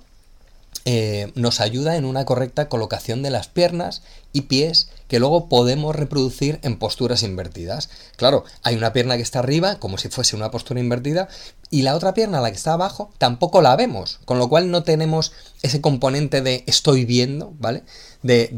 eh, 0.91 1.33
nos 1.35 1.61
ayuda 1.61 1.97
en 1.97 2.07
una 2.07 2.25
correcta 2.25 2.71
colocación 2.71 3.23
de 3.23 3.29
las 3.29 3.47
piernas 3.47 4.01
y 4.33 4.43
pies 4.43 4.89
que 5.07 5.19
luego 5.19 5.49
podemos 5.51 5.95
reproducir 5.95 6.61
en 6.63 6.79
posturas 6.79 7.23
invertidas. 7.23 7.91
Claro, 8.17 8.45
hay 8.63 8.75
una 8.75 8.95
pierna 8.95 9.17
que 9.17 9.23
está 9.23 9.41
arriba, 9.41 9.79
como 9.81 9.99
si 9.99 10.09
fuese 10.09 10.35
una 10.35 10.51
postura 10.51 10.81
invertida, 10.81 11.29
y 11.69 11.83
la 11.83 11.95
otra 11.95 12.15
pierna, 12.15 12.41
la 12.41 12.51
que 12.51 12.57
está 12.57 12.73
abajo, 12.73 13.11
tampoco 13.19 13.61
la 13.61 13.77
vemos, 13.77 14.21
con 14.25 14.39
lo 14.39 14.49
cual 14.49 14.71
no 14.71 14.83
tenemos 14.83 15.33
ese 15.61 15.83
componente 15.83 16.41
de 16.41 16.65
estoy 16.67 17.05
viendo, 17.05 17.53
¿vale? 17.59 17.83
De, 18.23 18.49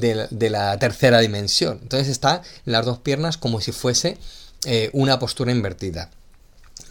la 0.51 0.79
tercera 0.79 1.19
dimensión. 1.19 1.81
Entonces 1.83 2.07
está 2.07 2.43
las 2.65 2.87
dos 2.87 2.99
piernas 2.99 3.39
como 3.39 3.61
si 3.61 3.73
fuese 3.73 4.19
eh, 4.67 4.91
una 4.93 5.19
postura 5.19 5.51
invertida 5.51 6.11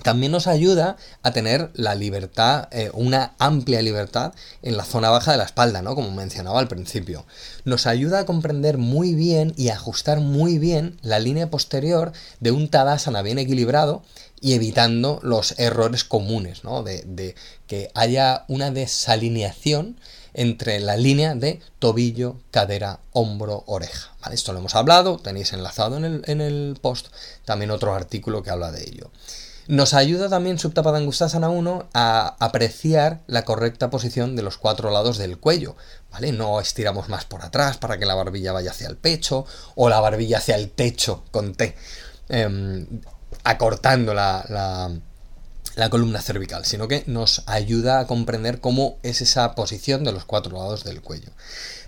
también 0.03 0.31
nos 0.31 0.47
ayuda 0.47 0.97
a 1.23 1.31
tener 1.31 1.71
la 1.73 1.95
libertad, 1.95 2.67
eh, 2.71 2.91
una 2.93 3.33
amplia 3.39 3.81
libertad 3.81 4.33
en 4.61 4.77
la 4.77 4.85
zona 4.85 5.09
baja 5.09 5.31
de 5.31 5.37
la 5.37 5.43
espalda, 5.43 5.81
¿no? 5.81 5.95
Como 5.95 6.11
mencionaba 6.11 6.59
al 6.59 6.67
principio. 6.67 7.25
Nos 7.65 7.87
ayuda 7.87 8.19
a 8.19 8.25
comprender 8.25 8.77
muy 8.77 9.15
bien 9.15 9.53
y 9.57 9.69
ajustar 9.69 10.19
muy 10.19 10.57
bien 10.57 10.97
la 11.01 11.19
línea 11.19 11.49
posterior 11.49 12.13
de 12.39 12.51
un 12.51 12.69
Tadasana 12.69 13.21
bien 13.21 13.39
equilibrado 13.39 14.03
y 14.41 14.53
evitando 14.53 15.19
los 15.21 15.57
errores 15.59 16.03
comunes, 16.03 16.63
¿no? 16.63 16.83
De, 16.83 17.35
que 17.67 17.91
haya 17.93 18.45
una 18.47 18.71
desalineación 18.71 19.99
entre 20.33 20.79
la 20.79 20.95
línea 20.95 21.35
de 21.35 21.59
tobillo, 21.79 22.37
cadera, 22.51 22.99
hombro, 23.11 23.63
oreja. 23.67 24.11
Esto 24.31 24.53
lo 24.53 24.59
hemos 24.59 24.75
hablado, 24.75 25.17
tenéis 25.17 25.53
enlazado 25.53 25.97
en 25.97 26.05
el, 26.05 26.21
en 26.27 26.41
el 26.41 26.77
post 26.81 27.07
también 27.45 27.71
otro 27.71 27.93
artículo 27.93 28.43
que 28.43 28.51
habla 28.51 28.71
de 28.71 28.83
ello. 28.83 29.11
Nos 29.69 29.93
ayuda 29.93 30.29
también 30.29 30.57
Subtapadangustasana 30.57 31.49
1 31.49 31.89
a 31.93 32.35
apreciar 32.39 33.21
la 33.27 33.45
correcta 33.45 33.91
posición 33.91 34.35
de 34.35 34.41
los 34.41 34.57
cuatro 34.57 34.89
lados 34.89 35.19
del 35.19 35.37
cuello, 35.37 35.75
¿vale? 36.11 36.31
No 36.31 36.59
estiramos 36.59 37.07
más 37.07 37.25
por 37.25 37.43
atrás 37.43 37.77
para 37.77 37.99
que 37.99 38.07
la 38.07 38.15
barbilla 38.15 38.51
vaya 38.51 38.71
hacia 38.71 38.87
el 38.87 38.97
pecho 38.97 39.45
o 39.75 39.87
la 39.87 39.99
barbilla 39.99 40.39
hacia 40.39 40.55
el 40.55 40.71
techo 40.71 41.23
con 41.29 41.53
T. 41.53 41.75
em, 42.29 42.87
acortando 43.43 44.15
la, 44.15 44.43
la 45.75 45.89
columna 45.91 46.19
cervical, 46.19 46.65
sino 46.65 46.87
que 46.87 47.03
nos 47.05 47.43
ayuda 47.45 47.99
a 47.99 48.07
comprender 48.07 48.61
cómo 48.61 48.97
es 49.03 49.21
esa 49.21 49.53
posición 49.53 50.03
de 50.03 50.13
los 50.13 50.25
cuatro 50.25 50.57
lados 50.57 50.83
del 50.83 51.03
cuello. 51.03 51.29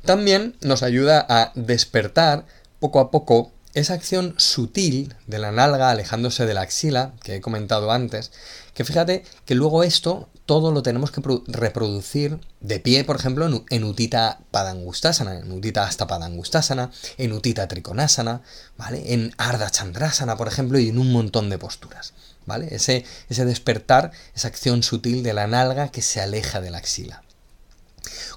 También 0.05 0.55
nos 0.61 0.83
ayuda 0.83 1.25
a 1.27 1.51
despertar 1.55 2.45
poco 2.79 2.99
a 2.99 3.09
poco 3.09 3.51
esa 3.73 3.93
acción 3.93 4.35
sutil 4.37 5.15
de 5.27 5.39
la 5.39 5.51
nalga 5.51 5.89
alejándose 5.89 6.45
de 6.45 6.53
la 6.53 6.61
axila, 6.61 7.13
que 7.23 7.35
he 7.35 7.41
comentado 7.41 7.91
antes, 7.91 8.31
que 8.73 8.83
fíjate 8.85 9.23
que 9.45 9.55
luego 9.55 9.83
esto 9.83 10.29
todo 10.45 10.71
lo 10.71 10.83
tenemos 10.83 11.11
que 11.11 11.21
reproducir 11.47 12.39
de 12.59 12.79
pie, 12.79 13.05
por 13.05 13.15
ejemplo, 13.15 13.47
en 13.69 13.83
Utita 13.83 14.39
Padangustasana, 14.51 15.39
en 15.39 15.51
Utita 15.51 15.83
hasta 15.83 16.07
Padangustasana, 16.07 16.91
en 17.17 17.31
Utita 17.31 17.67
Trikonasana, 17.67 18.41
¿vale? 18.77 19.13
En 19.13 19.33
Ardha 19.37 19.69
Chandrasana, 19.69 20.35
por 20.35 20.47
ejemplo, 20.47 20.77
y 20.77 20.89
en 20.89 20.97
un 20.97 21.13
montón 21.13 21.49
de 21.49 21.57
posturas, 21.57 22.13
¿vale? 22.45 22.75
Ese, 22.75 23.05
ese 23.29 23.45
despertar, 23.45 24.11
esa 24.35 24.49
acción 24.49 24.83
sutil 24.83 25.23
de 25.23 25.33
la 25.33 25.47
nalga 25.47 25.89
que 25.89 26.01
se 26.01 26.19
aleja 26.19 26.59
de 26.59 26.71
la 26.71 26.79
axila. 26.79 27.23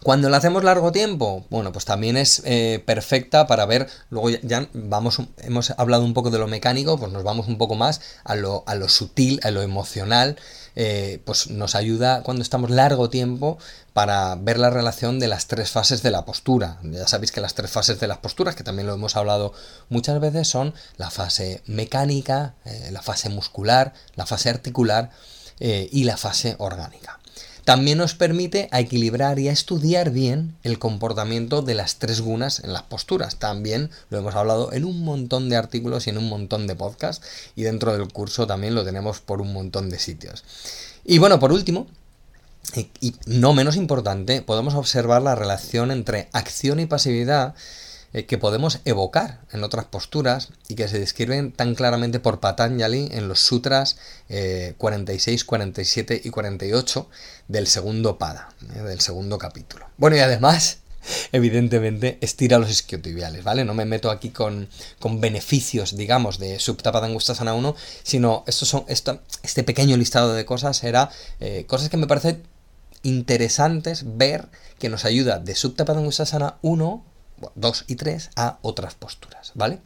Cuando 0.03 0.29
la 0.29 0.37
hacemos 0.37 0.65
largo 0.65 0.93
tiempo, 0.93 1.45
bueno, 1.51 1.73
pues 1.73 1.85
también 1.85 2.17
es 2.17 2.43
eh, 2.45 2.83
perfecta 2.85 3.47
para 3.47 3.67
ver, 3.67 3.89
luego 4.11 4.31
ya, 4.31 4.69
vamos, 4.73 5.19
hemos 5.39 5.71
hablado 5.71 6.05
un 6.05 6.15
poco 6.15 6.31
de 6.31 6.39
lo 6.39 6.47
mecánico, 6.47 6.99
pues 6.99 7.13
nos 7.13 7.23
vamos 7.23 7.49
un 7.49 7.59
poco 7.59 7.75
más 7.75 8.01
a 8.25 8.35
lo, 8.35 8.65
sutil, 8.89 9.41
a 9.43 9.51
lo 9.51 9.63
emocional, 9.63 10.37
eh, 10.77 11.21
pues 11.25 11.49
nos 11.51 11.75
ayuda 11.75 12.23
cuando 12.23 12.43
estamos 12.43 12.71
largo 12.71 13.09
tiempo 13.09 13.59
para 13.93 14.35
ver 14.35 14.59
la 14.59 14.71
relación 14.71 15.21
de 15.21 15.29
las 15.29 15.47
tres 15.47 15.71
fases 15.71 16.03
de 16.03 16.11
la 16.11 16.25
postura. 16.25 16.79
Ya 16.83 17.07
sabéis 17.07 17.33
que 17.33 17.41
las 17.41 17.55
tres 17.55 17.71
fases 17.71 18.01
de 18.01 18.09
las 18.09 18.19
posturas, 18.19 18.57
que 18.57 18.65
también 18.65 18.87
lo 18.87 18.95
hemos 18.95 19.17
hablado 19.17 19.53
muchas 19.89 20.21
veces, 20.21 20.49
son 20.49 20.75
la 20.97 21.11
fase 21.11 21.63
mecánica, 21.67 22.55
eh, 22.65 22.91
la 22.93 23.03
fase 23.03 23.29
muscular, 23.29 23.95
la 24.17 24.27
fase 24.27 24.51
articular 24.51 25.11
y 25.61 26.03
la 26.03 26.17
fase 26.17 26.57
orgánica. 26.59 27.21
También 27.65 27.99
nos 27.99 28.15
permite 28.15 28.69
equilibrar 28.73 29.39
y 29.39 29.49
a 29.49 29.53
estudiar 29.53 30.11
bien 30.11 30.55
el 30.65 30.79
comportamiento 30.79 31.63
de 31.63 31.75
las 31.75 31.97
tres 31.97 32.21
gunas 32.21 32.61
en 32.63 32.75
las 32.75 32.83
posturas. 32.83 33.37
También 33.37 33.91
lo 34.11 34.19
hemos 34.19 34.35
hablado 34.35 34.73
en 34.73 34.85
un 34.85 35.03
montón 35.03 35.49
de 35.49 35.57
artículos 35.57 36.07
y 36.07 36.11
en 36.11 36.19
un 36.19 36.29
montón 36.29 36.67
de 36.67 36.77
podcasts 36.77 37.27
y 37.57 37.63
dentro 37.63 37.97
del 37.97 38.13
curso 38.13 38.47
también 38.47 38.75
lo 38.75 38.85
tenemos 38.85 39.21
por 39.21 39.41
un 39.41 39.53
montón 39.55 39.89
de 39.89 39.99
sitios. 39.99 40.45
Y 41.07 41.19
bueno, 41.19 41.41
por 41.41 41.53
último, 41.53 41.87
y 43.01 43.15
no 43.27 43.55
menos 43.55 43.77
importante, 43.77 44.43
podemos 44.43 44.75
observar 44.75 45.23
la 45.23 45.35
relación 45.35 45.91
entre 45.91 46.29
acción 46.33 46.81
y 46.81 46.87
pasividad 46.87 47.55
eh, 48.15 48.27
que 48.27 48.39
podemos 48.39 48.79
evocar 48.85 49.41
en 49.51 49.65
otras 49.65 49.87
posturas 49.87 50.51
y 50.69 50.77
que 50.77 50.87
se 50.87 51.01
describen 51.01 51.51
tan 51.51 51.75
claramente 51.75 52.21
por 52.21 52.39
Patanjali 52.39 53.09
en 53.11 53.27
los 53.27 53.41
sutras 53.41 53.97
46, 54.79 55.43
eh, 55.43 55.45
47 55.45 56.21
y 56.23 56.31
48 56.31 57.09
del 57.49 57.67
segundo 57.67 58.17
pada, 58.17 58.51
eh, 58.73 58.83
del 58.83 59.01
segundo 59.01 59.37
capítulo. 59.37 59.87
Bueno, 59.97 60.15
y 60.17 60.21
además, 60.21 60.79
evidentemente, 61.33 62.19
estira 62.21 62.59
los 62.59 62.71
isquiotibiales, 62.71 63.43
¿vale? 63.43 63.65
No 63.65 63.75
me 63.75 63.85
meto 63.85 64.13
aquí 64.13 64.31
con, 64.31 64.69
beneficios, 65.19 65.97
digamos, 65.97 66.39
de 66.39 66.61
Subtapadangustasana 66.61 67.53
1, 67.53 67.75
sino 68.05 68.45
estos 68.47 68.69
son, 68.69 68.85
este 68.89 69.65
pequeño 69.65 69.97
listado 69.97 70.35
de 70.35 70.45
cosas 70.45 70.85
era 70.85 71.11
cosas 71.67 71.89
que 71.89 71.97
me 71.97 72.07
parecen 72.07 72.45
interesantes 73.03 74.05
ver 74.17 74.47
que 74.79 74.89
nos 74.89 75.05
ayuda 75.05 75.41
de 75.41 75.57
Subtapadangustasana 75.57 76.59
1 76.63 77.14
2 77.55 77.85
y 77.89 77.97
3 77.97 78.31
a 78.37 78.59
otras 78.63 78.95
posturas, 78.95 79.53
¿vale? 79.55 79.81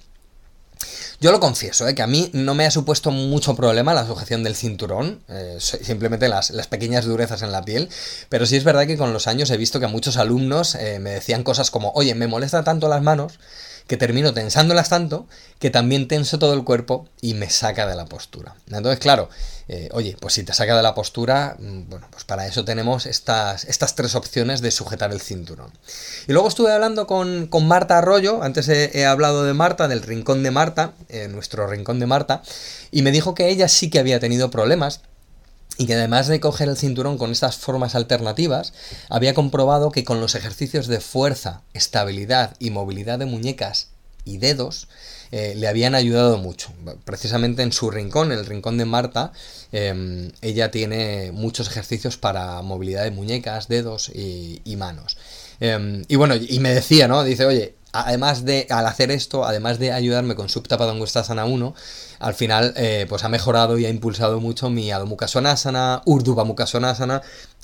Yo 1.20 1.32
lo 1.32 1.40
confieso, 1.40 1.88
¿eh? 1.88 1.94
que 1.94 2.02
a 2.02 2.06
mí 2.06 2.30
no 2.32 2.54
me 2.54 2.64
ha 2.64 2.70
supuesto 2.70 3.10
mucho 3.10 3.56
problema 3.56 3.94
la 3.94 4.06
sujeción 4.06 4.44
del 4.44 4.54
cinturón, 4.54 5.20
eh, 5.28 5.56
simplemente 5.58 6.28
las, 6.28 6.52
pequeñas 6.68 7.04
durezas 7.04 7.42
en 7.42 7.50
la 7.50 7.64
piel, 7.64 7.88
pero 8.28 8.46
sí 8.46 8.56
es 8.56 8.62
verdad 8.62 8.86
que 8.86 8.96
con 8.96 9.12
los 9.12 9.26
años 9.26 9.50
he 9.50 9.56
visto 9.56 9.80
que 9.80 9.86
a 9.86 9.88
muchos 9.88 10.16
alumnos 10.16 10.76
eh, 10.76 11.00
me 11.00 11.10
decían 11.10 11.42
cosas 11.42 11.72
como, 11.72 11.90
oye, 11.94 12.14
me 12.14 12.28
molesta 12.28 12.62
tanto 12.62 12.88
las 12.88 13.02
manos 13.02 13.40
que 13.88 13.96
termino 13.96 14.32
tensándolas 14.34 14.90
tanto 14.90 15.26
que 15.58 15.70
también 15.70 16.06
tenso 16.06 16.38
todo 16.38 16.54
el 16.54 16.62
cuerpo 16.62 17.08
y 17.20 17.34
me 17.34 17.50
saca 17.50 17.86
de 17.86 17.96
la 17.96 18.04
postura. 18.04 18.54
Entonces, 18.68 19.00
claro, 19.00 19.28
eh, 19.66 19.88
oye, 19.92 20.16
pues 20.20 20.34
si 20.34 20.44
te 20.44 20.52
saca 20.52 20.76
de 20.76 20.82
la 20.82 20.94
postura, 20.94 21.56
mm, 21.58 21.88
bueno, 21.88 22.06
pues 22.10 22.24
para 22.24 22.46
eso 22.46 22.64
tenemos 22.64 23.06
estas, 23.06 23.64
estas 23.64 23.94
tres 23.94 24.14
opciones 24.14 24.60
de 24.60 24.70
sujetar 24.70 25.10
el 25.10 25.22
cinturón. 25.22 25.72
Y 26.28 26.32
luego 26.32 26.48
estuve 26.48 26.70
hablando 26.70 27.06
con, 27.06 27.48
Marta 27.66 27.98
Arroyo, 27.98 28.42
antes 28.42 28.68
he, 28.68 29.06
hablado 29.06 29.44
de 29.44 29.54
Marta, 29.54 29.88
del 29.88 30.02
rincón 30.02 30.42
de 30.42 30.50
Marta, 30.50 30.92
eh, 31.08 31.26
nuestro 31.28 31.66
rincón 31.66 31.98
de 31.98 32.06
Marta, 32.06 32.42
y 32.90 33.02
me 33.02 33.10
dijo 33.10 33.34
que 33.34 33.48
ella 33.48 33.68
sí 33.68 33.90
que 33.90 33.98
había 33.98 34.20
tenido 34.20 34.50
problemas 34.50 35.00
y 35.78 35.86
que 35.86 35.94
además 35.94 36.26
de 36.26 36.40
coger 36.40 36.68
el 36.68 36.76
cinturón 36.76 37.16
con 37.16 37.30
estas 37.30 37.56
formas 37.56 37.94
alternativas, 37.94 38.74
había 39.08 39.32
comprobado 39.32 39.92
que 39.92 40.04
con 40.04 40.20
los 40.20 40.34
ejercicios 40.34 40.88
de 40.88 41.00
fuerza, 41.00 41.62
estabilidad 41.72 42.56
y 42.58 42.70
movilidad 42.70 43.20
de 43.20 43.26
muñecas 43.26 43.88
y 44.24 44.38
dedos, 44.38 44.88
eh, 45.30 45.54
le 45.56 45.68
habían 45.68 45.94
ayudado 45.94 46.36
mucho. 46.38 46.72
Precisamente 47.04 47.62
en 47.62 47.72
su 47.72 47.90
rincón, 47.90 48.32
el 48.32 48.44
rincón 48.44 48.76
de 48.76 48.86
Marta, 48.86 49.32
em, 49.70 50.32
ella 50.42 50.70
tiene 50.70 51.30
muchos 51.32 51.68
ejercicios 51.68 52.16
para 52.16 52.60
movilidad 52.62 53.04
de 53.04 53.12
muñecas, 53.12 53.68
dedos 53.68 54.10
y, 54.12 54.74
manos. 54.76 55.16
Em, 55.60 56.04
y 56.08 56.16
bueno, 56.16 56.34
y 56.36 56.58
me 56.60 56.74
decía, 56.74 57.08
¿no? 57.08 57.22
Dice, 57.24 57.46
oye, 57.46 57.74
además 58.06 58.44
de, 58.44 58.66
al 58.70 58.86
hacer 58.86 59.10
esto, 59.10 59.44
además 59.44 59.78
de 59.78 59.92
ayudarme 59.92 60.34
con 60.34 60.48
Supta 60.48 60.78
Padangustasana 60.78 61.44
1, 61.44 61.74
al 62.18 62.34
final 62.34 62.74
eh, 62.76 63.06
pues 63.08 63.24
ha 63.24 63.28
mejorado 63.28 63.78
y 63.78 63.86
ha 63.86 63.88
impulsado 63.88 64.40
mucho 64.40 64.70
mi 64.70 64.90
Adho 64.90 65.06
Mukha 65.06 65.28
Sonasana, 65.28 66.02
Urdhva 66.04 66.44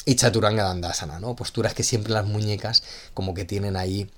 y 0.06 0.16
Chaturanga 0.16 0.64
Dandasana, 0.64 1.20
¿no? 1.20 1.34
Posturas 1.34 1.74
que 1.74 1.82
siempre 1.82 2.12
las 2.12 2.26
muñecas 2.26 2.82
como 3.14 3.34
que 3.34 3.44
tienen 3.44 3.76
ahí, 3.76 4.10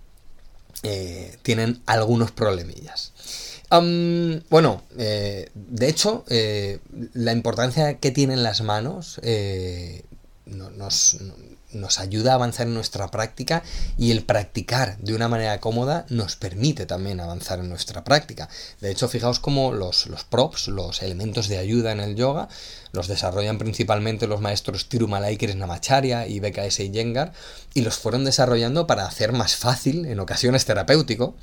eh, 0.82 1.38
tienen 1.42 1.82
algunos 1.86 2.30
problemillas. 2.32 3.12
bueno, 3.70 4.82
eh, 4.98 5.50
de 5.54 5.88
hecho, 5.88 6.24
la 7.14 7.32
importancia 7.32 7.98
que 7.98 8.10
tienen 8.10 8.42
las 8.42 8.60
manos 8.62 9.20
nos, 10.46 11.18
nos 11.80 11.98
ayuda 12.00 12.32
a 12.32 12.34
avanzar 12.34 12.66
en 12.66 12.74
nuestra 12.74 13.10
práctica 13.10 13.62
y 13.98 14.10
el 14.10 14.24
practicar 14.24 14.98
de 14.98 15.14
una 15.14 15.28
manera 15.28 15.60
cómoda 15.60 16.06
nos 16.08 16.36
permite 16.36 16.86
también 16.86 17.20
avanzar 17.20 17.60
en 17.60 17.68
nuestra 17.68 18.04
práctica. 18.04 18.48
De 18.80 18.90
hecho, 18.90 19.08
fijaos 19.08 19.40
cómo 19.40 19.72
los, 19.72 20.06
los 20.06 20.24
props, 20.24 20.68
los 20.68 21.02
elementos 21.02 21.48
de 21.48 21.58
ayuda 21.58 21.92
en 21.92 22.00
el 22.00 22.16
yoga, 22.16 22.48
los 22.92 23.08
desarrollan 23.08 23.58
principalmente 23.58 24.26
los 24.26 24.40
maestros 24.40 24.88
Tirumalai 24.88 25.36
Namacharya 25.54 26.26
y 26.26 26.40
BKS 26.40 26.80
Iyengar 26.80 27.32
y 27.74 27.82
los 27.82 27.96
fueron 27.96 28.24
desarrollando 28.24 28.86
para 28.86 29.06
hacer 29.06 29.32
más 29.32 29.56
fácil, 29.56 30.06
en 30.06 30.20
ocasiones 30.20 30.64
terapéutico, 30.64 31.36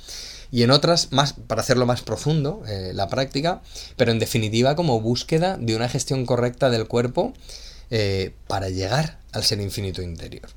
y 0.50 0.62
en 0.62 0.70
otras 0.70 1.10
más 1.10 1.32
para 1.32 1.62
hacerlo 1.62 1.86
más 1.86 2.02
profundo 2.02 2.62
eh, 2.68 2.92
la 2.94 3.08
práctica, 3.08 3.60
pero 3.96 4.12
en 4.12 4.18
definitiva 4.18 4.76
como 4.76 5.00
búsqueda 5.00 5.56
de 5.58 5.74
una 5.74 5.88
gestión 5.88 6.26
correcta 6.26 6.70
del 6.70 6.86
cuerpo 6.86 7.32
eh, 7.90 8.34
para 8.46 8.68
llegar 8.68 9.18
al 9.32 9.44
ser 9.44 9.60
infinito 9.60 10.02
interior. 10.02 10.48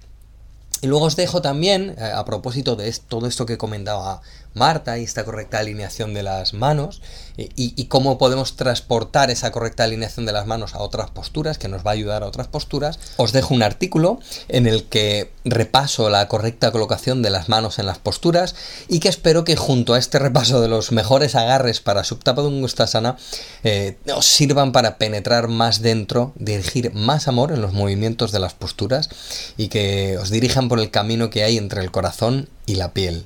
Y 0.82 0.88
luego 0.88 1.06
os 1.06 1.16
dejo 1.16 1.42
también, 1.42 1.96
eh, 1.98 2.04
a 2.04 2.24
propósito 2.24 2.76
de 2.76 2.94
todo 3.08 3.28
esto 3.28 3.46
que 3.46 3.58
comentaba 3.58 4.22
Marta 4.58 4.98
y 4.98 5.04
esta 5.04 5.24
correcta 5.24 5.60
alineación 5.60 6.14
de 6.14 6.24
las 6.24 6.54
manos 6.54 7.02
y, 7.38 7.86
cómo 7.86 8.18
podemos 8.18 8.56
transportar 8.56 9.30
esa 9.30 9.52
correcta 9.52 9.84
alineación 9.84 10.26
de 10.26 10.32
las 10.32 10.48
manos 10.48 10.74
a 10.74 10.80
otras 10.80 11.12
posturas, 11.12 11.58
que 11.58 11.68
nos 11.68 11.86
va 11.86 11.92
a 11.92 11.94
ayudar 11.94 12.24
a 12.24 12.26
otras 12.26 12.48
posturas, 12.48 13.00
os 13.18 13.32
dejo 13.32 13.54
un 13.54 13.62
artículo 13.62 14.20
en 14.50 14.66
el 14.66 14.86
que 14.86 15.32
repaso 15.46 16.10
la 16.10 16.28
correcta 16.28 16.72
colocación 16.72 17.22
de 17.22 17.30
las 17.30 17.48
manos 17.48 17.78
en 17.78 17.86
las 17.86 18.00
posturas 18.00 18.56
y 18.88 19.00
que 19.00 19.10
espero 19.10 19.44
que 19.44 19.56
junto 19.56 19.94
a 19.94 20.00
este 20.00 20.18
repaso 20.20 20.62
de 20.62 20.68
los 20.68 20.92
mejores 20.92 21.36
agarres 21.36 21.80
para 21.80 22.04
Subtapadungustasana 22.04 23.18
eh, 23.64 23.98
os 24.16 24.26
sirvan 24.26 24.72
para 24.72 24.98
penetrar 24.98 25.48
más 25.48 25.82
dentro, 25.82 26.34
dirigir 26.38 26.94
más 26.94 27.28
amor 27.28 27.52
en 27.52 27.62
los 27.62 27.74
movimientos 27.74 28.32
de 28.32 28.40
las 28.40 28.56
posturas 28.56 29.10
y 29.58 29.68
que 29.68 30.18
os 30.18 30.32
dirijan 30.32 30.70
por 30.70 30.80
el 30.80 30.90
camino 30.90 31.30
que 31.30 31.44
hay 31.44 31.58
entre 31.58 31.82
el 31.82 31.92
corazón 31.92 32.50
y 32.66 32.76
la 32.76 32.94
piel. 32.94 33.26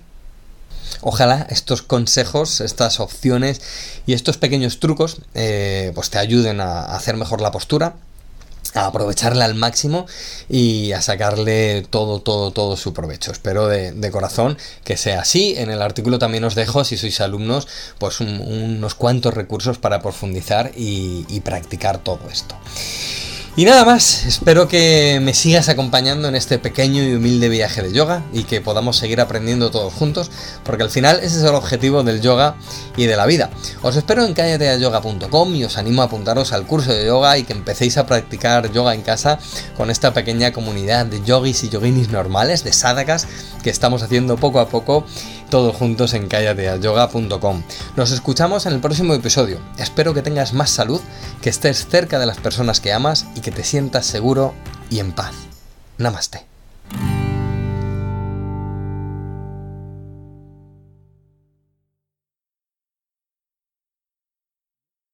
Ojalá 1.01 1.47
estos 1.49 1.81
consejos, 1.81 2.61
estas 2.61 2.99
opciones 2.99 3.61
y 4.05 4.13
estos 4.13 4.37
pequeños 4.37 4.79
trucos 4.79 5.17
eh, 5.33 5.91
pues 5.95 6.09
te 6.09 6.19
ayuden 6.19 6.61
a 6.61 6.95
hacer 6.95 7.15
mejor 7.15 7.41
la 7.41 7.51
postura, 7.51 7.95
a 8.73 8.85
aprovecharla 8.85 9.45
al 9.45 9.55
máximo 9.55 10.05
y 10.47 10.91
a 10.93 11.01
sacarle 11.01 11.85
todo, 11.89 12.21
todo, 12.21 12.51
todo 12.51 12.77
su 12.77 12.93
provecho. 12.93 13.31
Espero 13.31 13.67
de, 13.67 14.11
corazón 14.11 14.57
que 14.83 14.97
sea 14.97 15.21
así. 15.21 15.55
En 15.57 15.69
el 15.71 15.81
artículo 15.81 16.19
también 16.19 16.43
os 16.43 16.55
dejo, 16.55 16.83
si 16.83 16.97
sois 16.97 17.19
alumnos, 17.21 17.67
pues 17.97 18.19
unos 18.19 18.95
cuantos 18.95 19.33
recursos 19.33 19.77
para 19.77 20.01
profundizar 20.01 20.71
y 20.75 21.39
practicar 21.41 21.97
todo 21.97 22.21
esto. 22.31 22.55
Y 23.57 23.65
nada 23.65 23.83
más, 23.83 24.25
espero 24.25 24.69
que 24.69 25.19
me 25.21 25.33
sigas 25.33 25.67
acompañando 25.67 26.29
en 26.29 26.35
este 26.35 26.57
pequeño 26.57 27.03
y 27.03 27.15
humilde 27.15 27.49
viaje 27.49 27.81
de 27.81 27.91
yoga 27.91 28.23
y 28.31 28.45
que 28.45 28.61
podamos 28.61 28.95
seguir 28.95 29.19
aprendiendo 29.19 29.71
todos 29.71 29.93
juntos, 29.93 30.31
porque 30.63 30.83
al 30.83 30.89
final 30.89 31.17
ese 31.17 31.39
es 31.39 31.43
el 31.43 31.53
objetivo 31.53 32.01
del 32.03 32.21
yoga 32.21 32.55
y 32.95 33.07
de 33.07 33.17
la 33.17 33.25
vida. 33.25 33.49
Os 33.81 33.97
espero 33.97 34.23
en 34.23 34.33
callateayoga.com 34.33 35.53
y 35.53 35.65
os 35.65 35.77
animo 35.77 36.01
a 36.01 36.05
apuntaros 36.05 36.53
al 36.53 36.65
curso 36.65 36.93
de 36.93 37.05
yoga 37.05 37.37
y 37.37 37.43
que 37.43 37.51
empecéis 37.51 37.97
a 37.97 38.05
practicar 38.05 38.71
yoga 38.71 38.93
en 38.93 39.01
casa 39.01 39.37
con 39.75 39.89
esta 39.91 40.13
pequeña 40.13 40.53
comunidad 40.53 41.05
de 41.07 41.21
yogis 41.21 41.65
y 41.65 41.69
yoginis 41.69 42.09
normales, 42.09 42.63
de 42.63 42.71
sadhakas, 42.71 43.27
que 43.63 43.69
estamos 43.69 44.01
haciendo 44.01 44.37
poco 44.37 44.61
a 44.61 44.69
poco 44.69 45.05
todos 45.49 45.75
juntos 45.75 46.13
en 46.13 46.29
callateayoga.com. 46.29 47.63
Nos 47.97 48.11
escuchamos 48.11 48.65
en 48.65 48.73
el 48.73 48.79
próximo 48.79 49.13
episodio. 49.13 49.59
Espero 49.77 50.13
que 50.13 50.21
tengas 50.21 50.53
más 50.53 50.71
salud, 50.71 51.01
que 51.41 51.49
estés 51.49 51.85
cerca 51.87 52.17
de 52.17 52.25
las 52.25 52.37
personas 52.37 52.79
que 52.79 52.93
amas 52.93 53.25
que 53.41 53.51
te 53.51 53.63
sientas 53.63 54.05
seguro 54.05 54.53
y 54.89 54.99
en 54.99 55.11
paz. 55.11 55.33
Namaste. 55.97 56.50